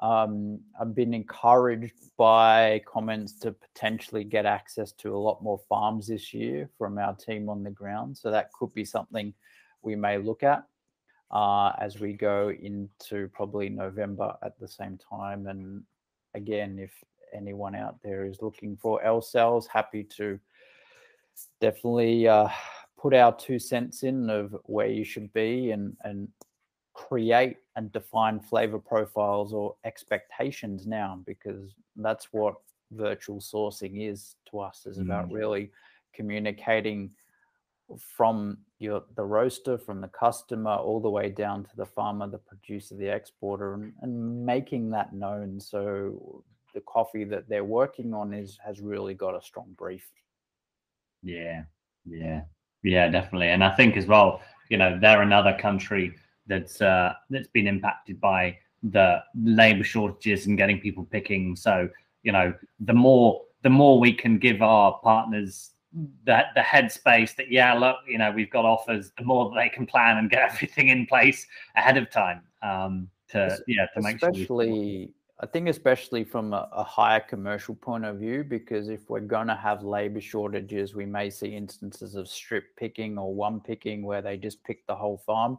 Um, 0.00 0.60
I've 0.80 0.94
been 0.94 1.12
encouraged 1.12 1.92
by 2.16 2.82
comments 2.86 3.34
to 3.40 3.52
potentially 3.52 4.24
get 4.24 4.46
access 4.46 4.92
to 4.92 5.14
a 5.14 5.18
lot 5.18 5.42
more 5.42 5.60
farms 5.68 6.06
this 6.06 6.32
year 6.32 6.70
from 6.78 6.98
our 6.98 7.14
team 7.14 7.48
on 7.48 7.62
the 7.62 7.70
ground. 7.70 8.16
So 8.16 8.30
that 8.30 8.52
could 8.52 8.72
be 8.72 8.84
something 8.84 9.34
we 9.82 9.96
may 9.96 10.18
look 10.18 10.42
at 10.42 10.64
uh, 11.30 11.72
as 11.78 12.00
we 12.00 12.14
go 12.14 12.50
into 12.50 13.28
probably 13.28 13.68
November 13.68 14.34
at 14.42 14.58
the 14.58 14.68
same 14.68 14.98
time. 14.98 15.46
And 15.46 15.82
again, 16.34 16.78
if 16.78 16.92
anyone 17.34 17.74
out 17.74 17.96
there 18.02 18.24
is 18.24 18.42
looking 18.42 18.76
for 18.76 19.02
L 19.02 19.20
cells, 19.20 19.66
happy 19.66 20.04
to 20.16 20.40
definitely 21.60 22.26
uh, 22.26 22.48
put 22.98 23.14
our 23.14 23.36
two 23.36 23.58
cents 23.58 24.02
in 24.02 24.28
of 24.30 24.56
where 24.64 24.88
you 24.88 25.04
should 25.04 25.32
be 25.32 25.70
and 25.70 25.96
and 26.04 26.28
create 27.08 27.56
and 27.76 27.90
define 27.92 28.38
flavor 28.38 28.78
profiles 28.78 29.52
or 29.52 29.74
expectations 29.84 30.86
now 30.86 31.18
because 31.24 31.74
that's 31.96 32.28
what 32.32 32.56
virtual 32.92 33.38
sourcing 33.38 34.10
is 34.10 34.36
to 34.50 34.60
us 34.60 34.84
is 34.86 34.98
about 34.98 35.28
mm. 35.28 35.34
really 35.34 35.70
communicating 36.12 37.10
from 37.98 38.58
your 38.78 39.02
the 39.16 39.24
roaster, 39.24 39.78
from 39.78 40.00
the 40.00 40.08
customer, 40.08 40.72
all 40.72 41.00
the 41.00 41.10
way 41.10 41.28
down 41.28 41.64
to 41.64 41.76
the 41.76 41.86
farmer, 41.86 42.28
the 42.28 42.38
producer, 42.38 42.94
the 42.94 43.08
exporter, 43.08 43.74
and, 43.74 43.92
and 44.02 44.46
making 44.46 44.90
that 44.90 45.12
known. 45.12 45.58
So 45.58 46.44
the 46.74 46.82
coffee 46.82 47.24
that 47.24 47.48
they're 47.48 47.64
working 47.64 48.14
on 48.14 48.32
is 48.32 48.58
has 48.64 48.80
really 48.80 49.14
got 49.14 49.34
a 49.34 49.42
strong 49.42 49.74
brief. 49.76 50.08
Yeah, 51.22 51.62
yeah, 52.04 52.42
yeah, 52.84 53.08
definitely. 53.08 53.48
And 53.48 53.64
I 53.64 53.74
think 53.74 53.96
as 53.96 54.06
well, 54.06 54.40
you 54.68 54.76
know, 54.76 54.98
they're 55.00 55.22
another 55.22 55.56
country 55.60 56.14
that's 56.46 56.80
uh, 56.80 57.14
that's 57.30 57.48
been 57.48 57.66
impacted 57.66 58.20
by 58.20 58.58
the 58.82 59.22
labor 59.42 59.84
shortages 59.84 60.46
and 60.46 60.56
getting 60.56 60.80
people 60.80 61.04
picking. 61.04 61.56
So 61.56 61.88
you 62.22 62.32
know, 62.32 62.54
the 62.80 62.94
more 62.94 63.42
the 63.62 63.70
more 63.70 63.98
we 63.98 64.12
can 64.12 64.38
give 64.38 64.62
our 64.62 64.98
partners 65.02 65.70
the 66.24 66.42
the 66.54 66.60
headspace 66.60 67.34
that 67.36 67.50
yeah, 67.50 67.74
look, 67.74 67.96
you 68.06 68.18
know, 68.18 68.30
we've 68.30 68.50
got 68.50 68.64
offers. 68.64 69.12
The 69.18 69.24
more 69.24 69.50
that 69.50 69.56
they 69.56 69.68
can 69.68 69.86
plan 69.86 70.18
and 70.18 70.30
get 70.30 70.40
everything 70.52 70.88
in 70.88 71.06
place 71.06 71.46
ahead 71.76 71.96
of 71.96 72.10
time 72.10 72.42
um, 72.62 73.08
to 73.30 73.58
yeah 73.66 73.86
to 73.94 74.02
make 74.02 74.16
especially, 74.16 75.06
sure. 75.06 75.14
I 75.42 75.46
think 75.46 75.68
especially 75.68 76.24
from 76.24 76.52
a, 76.52 76.68
a, 76.72 76.84
higher 76.84 77.20
commercial 77.20 77.74
point 77.74 78.04
of 78.04 78.18
view, 78.18 78.44
because 78.44 78.90
if 78.90 79.08
we're 79.08 79.20
going 79.20 79.46
to 79.46 79.54
have 79.54 79.82
labor 79.82 80.20
shortages, 80.20 80.94
we 80.94 81.06
may 81.06 81.30
see 81.30 81.56
instances 81.56 82.14
of 82.14 82.28
strip 82.28 82.76
picking 82.76 83.16
or 83.16 83.34
one 83.34 83.58
picking 83.58 84.02
where 84.02 84.20
they 84.20 84.36
just 84.36 84.62
pick 84.64 84.86
the 84.86 84.94
whole 84.94 85.16
farm. 85.16 85.56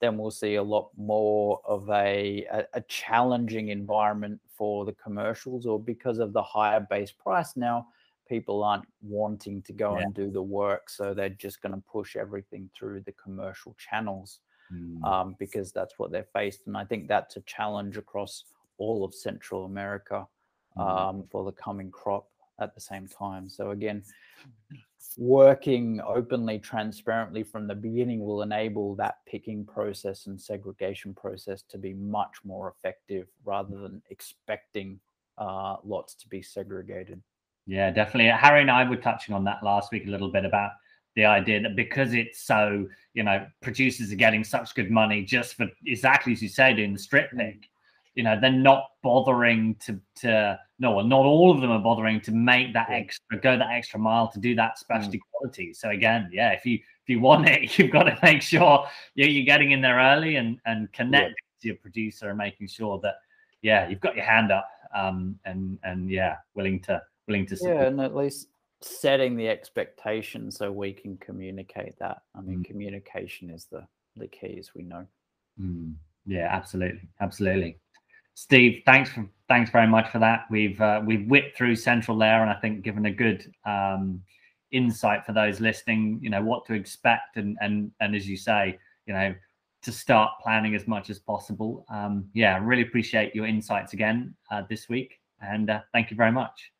Then 0.00 0.18
we'll 0.18 0.30
see 0.30 0.54
a 0.54 0.62
lot 0.62 0.90
more 0.96 1.60
of 1.64 1.88
a, 1.90 2.46
a, 2.50 2.64
a 2.74 2.80
challenging 2.82 3.68
environment 3.68 4.40
for 4.48 4.84
the 4.84 4.92
commercials, 4.92 5.66
or 5.66 5.78
because 5.80 6.18
of 6.18 6.32
the 6.32 6.42
higher 6.42 6.80
base 6.80 7.12
price 7.12 7.56
now, 7.56 7.88
people 8.28 8.64
aren't 8.64 8.86
wanting 9.02 9.60
to 9.62 9.72
go 9.72 9.96
yeah. 9.96 10.04
and 10.04 10.14
do 10.14 10.30
the 10.30 10.42
work, 10.42 10.88
so 10.88 11.12
they're 11.12 11.28
just 11.28 11.60
going 11.60 11.74
to 11.74 11.82
push 11.90 12.16
everything 12.16 12.70
through 12.74 13.00
the 13.00 13.12
commercial 13.12 13.76
channels 13.78 14.40
mm. 14.72 15.02
um, 15.04 15.36
because 15.38 15.72
that's 15.72 15.98
what 15.98 16.10
they're 16.10 16.28
faced. 16.32 16.66
And 16.66 16.76
I 16.76 16.84
think 16.84 17.06
that's 17.06 17.36
a 17.36 17.42
challenge 17.42 17.96
across 17.96 18.44
all 18.78 19.04
of 19.04 19.14
Central 19.14 19.66
America 19.66 20.26
mm. 20.76 20.80
um, 20.80 21.24
for 21.30 21.44
the 21.44 21.52
coming 21.52 21.90
crop 21.90 22.28
at 22.60 22.74
the 22.74 22.80
same 22.80 23.06
time. 23.08 23.48
So 23.48 23.72
again, 23.72 24.02
working 25.16 26.00
openly, 26.06 26.58
transparently 26.58 27.42
from 27.42 27.66
the 27.66 27.74
beginning 27.74 28.24
will 28.24 28.42
enable 28.42 28.94
that 28.96 29.16
picking 29.26 29.64
process 29.64 30.26
and 30.26 30.40
segregation 30.40 31.14
process 31.14 31.62
to 31.62 31.78
be 31.78 31.94
much 31.94 32.36
more 32.44 32.68
effective 32.76 33.26
rather 33.44 33.78
than 33.80 34.02
expecting 34.10 34.98
uh, 35.38 35.76
lots 35.84 36.14
to 36.14 36.28
be 36.28 36.42
segregated. 36.42 37.22
Yeah, 37.66 37.90
definitely. 37.90 38.30
Harry 38.30 38.60
and 38.60 38.70
I 38.70 38.88
were 38.88 38.96
touching 38.96 39.34
on 39.34 39.44
that 39.44 39.62
last 39.62 39.92
week 39.92 40.06
a 40.06 40.10
little 40.10 40.30
bit 40.30 40.44
about 40.44 40.72
the 41.16 41.24
idea 41.24 41.60
that 41.62 41.76
because 41.76 42.12
it's 42.12 42.42
so, 42.42 42.86
you 43.14 43.22
know, 43.22 43.46
producers 43.62 44.12
are 44.12 44.16
getting 44.16 44.44
such 44.44 44.74
good 44.74 44.90
money 44.90 45.22
just 45.22 45.54
for 45.54 45.66
exactly 45.86 46.32
as 46.32 46.42
you 46.42 46.48
say, 46.48 46.74
doing 46.74 46.92
the 46.92 46.98
strip 46.98 47.30
mm. 47.32 47.38
pick, 47.38 47.68
you 48.14 48.22
know, 48.22 48.38
they're 48.40 48.52
not 48.52 48.84
bothering 49.02 49.76
to 49.86 50.00
to 50.16 50.58
no, 50.78 51.00
not 51.00 51.24
all 51.24 51.52
of 51.52 51.60
them 51.60 51.70
are 51.70 51.78
bothering 51.78 52.20
to 52.22 52.32
make 52.32 52.72
that 52.72 52.90
extra, 52.90 53.38
go 53.40 53.56
that 53.56 53.70
extra 53.70 53.98
mile 53.98 54.28
to 54.32 54.40
do 54.40 54.54
that 54.56 54.78
specialty 54.78 55.18
mm. 55.18 55.22
quality. 55.32 55.72
So 55.72 55.90
again, 55.90 56.28
yeah, 56.32 56.50
if 56.50 56.66
you 56.66 56.74
if 56.74 57.08
you 57.08 57.20
want 57.20 57.48
it, 57.48 57.78
you've 57.78 57.92
got 57.92 58.04
to 58.04 58.18
make 58.22 58.42
sure 58.42 58.86
you're, 59.14 59.28
you're 59.28 59.44
getting 59.44 59.70
in 59.70 59.80
there 59.80 59.98
early 59.98 60.36
and 60.36 60.58
and 60.66 60.92
connect 60.92 61.30
yeah. 61.30 61.62
to 61.62 61.68
your 61.68 61.76
producer 61.76 62.28
and 62.28 62.38
making 62.38 62.66
sure 62.66 62.98
that 63.02 63.16
yeah, 63.62 63.88
you've 63.88 64.00
got 64.00 64.16
your 64.16 64.24
hand 64.24 64.50
up 64.50 64.68
um 64.94 65.38
and 65.44 65.78
and 65.84 66.10
yeah, 66.10 66.36
willing 66.54 66.80
to 66.80 67.00
willing 67.28 67.46
to 67.46 67.56
support. 67.56 67.76
Yeah, 67.76 67.86
and 67.86 68.00
at 68.00 68.16
least 68.16 68.48
setting 68.80 69.36
the 69.36 69.48
expectation 69.48 70.50
so 70.50 70.70
we 70.70 70.92
can 70.92 71.16
communicate 71.18 71.98
that. 71.98 72.22
I 72.34 72.40
mean, 72.40 72.60
mm. 72.60 72.64
communication 72.64 73.48
is 73.48 73.66
the 73.66 73.86
the 74.16 74.26
key, 74.26 74.56
as 74.58 74.74
we 74.74 74.82
know. 74.82 75.06
Mm. 75.60 75.94
Yeah, 76.26 76.48
absolutely, 76.50 77.08
absolutely. 77.20 77.78
Steve, 78.34 78.82
thanks 78.84 79.10
for 79.10 79.26
thanks 79.48 79.70
very 79.70 79.86
much 79.86 80.10
for 80.10 80.18
that. 80.18 80.46
We've 80.50 80.80
uh, 80.80 81.02
we've 81.04 81.26
whipped 81.26 81.56
through 81.56 81.76
Central 81.76 82.18
there, 82.18 82.42
and 82.42 82.50
I 82.50 82.54
think 82.54 82.82
given 82.82 83.06
a 83.06 83.12
good 83.12 83.52
um, 83.64 84.22
insight 84.72 85.24
for 85.24 85.32
those 85.32 85.60
listening. 85.60 86.18
You 86.20 86.30
know 86.30 86.42
what 86.42 86.66
to 86.66 86.74
expect, 86.74 87.36
and 87.36 87.56
and 87.60 87.90
and 88.00 88.14
as 88.14 88.28
you 88.28 88.36
say, 88.36 88.78
you 89.06 89.14
know 89.14 89.34
to 89.82 89.92
start 89.92 90.32
planning 90.42 90.74
as 90.74 90.88
much 90.88 91.10
as 91.10 91.18
possible. 91.18 91.84
Um, 91.90 92.26
yeah, 92.32 92.58
really 92.62 92.82
appreciate 92.82 93.34
your 93.34 93.46
insights 93.46 93.92
again 93.92 94.34
uh, 94.50 94.62
this 94.68 94.88
week, 94.88 95.20
and 95.40 95.70
uh, 95.70 95.80
thank 95.92 96.10
you 96.10 96.16
very 96.16 96.32
much. 96.32 96.73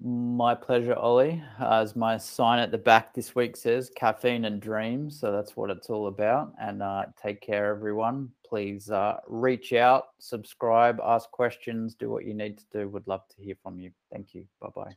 My 0.00 0.54
pleasure, 0.54 0.94
Ollie. 0.94 1.42
As 1.58 1.96
my 1.96 2.18
sign 2.18 2.60
at 2.60 2.70
the 2.70 2.78
back 2.78 3.12
this 3.12 3.34
week 3.34 3.56
says, 3.56 3.90
caffeine 3.96 4.44
and 4.44 4.60
dreams. 4.60 5.18
So 5.18 5.32
that's 5.32 5.56
what 5.56 5.70
it's 5.70 5.90
all 5.90 6.06
about. 6.06 6.52
And 6.60 6.82
uh, 6.82 7.06
take 7.20 7.40
care, 7.40 7.66
everyone. 7.74 8.30
Please 8.46 8.90
uh, 8.90 9.16
reach 9.26 9.72
out, 9.72 10.04
subscribe, 10.20 11.00
ask 11.04 11.30
questions, 11.32 11.94
do 11.94 12.10
what 12.10 12.24
you 12.24 12.34
need 12.34 12.58
to 12.58 12.64
do. 12.72 12.88
Would 12.88 13.08
love 13.08 13.26
to 13.36 13.42
hear 13.42 13.56
from 13.60 13.80
you. 13.80 13.90
Thank 14.12 14.34
you. 14.34 14.46
Bye 14.60 14.68
bye. 14.74 14.96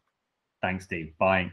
Thanks, 0.61 0.85
Steve. 0.85 1.13
Bye. 1.17 1.51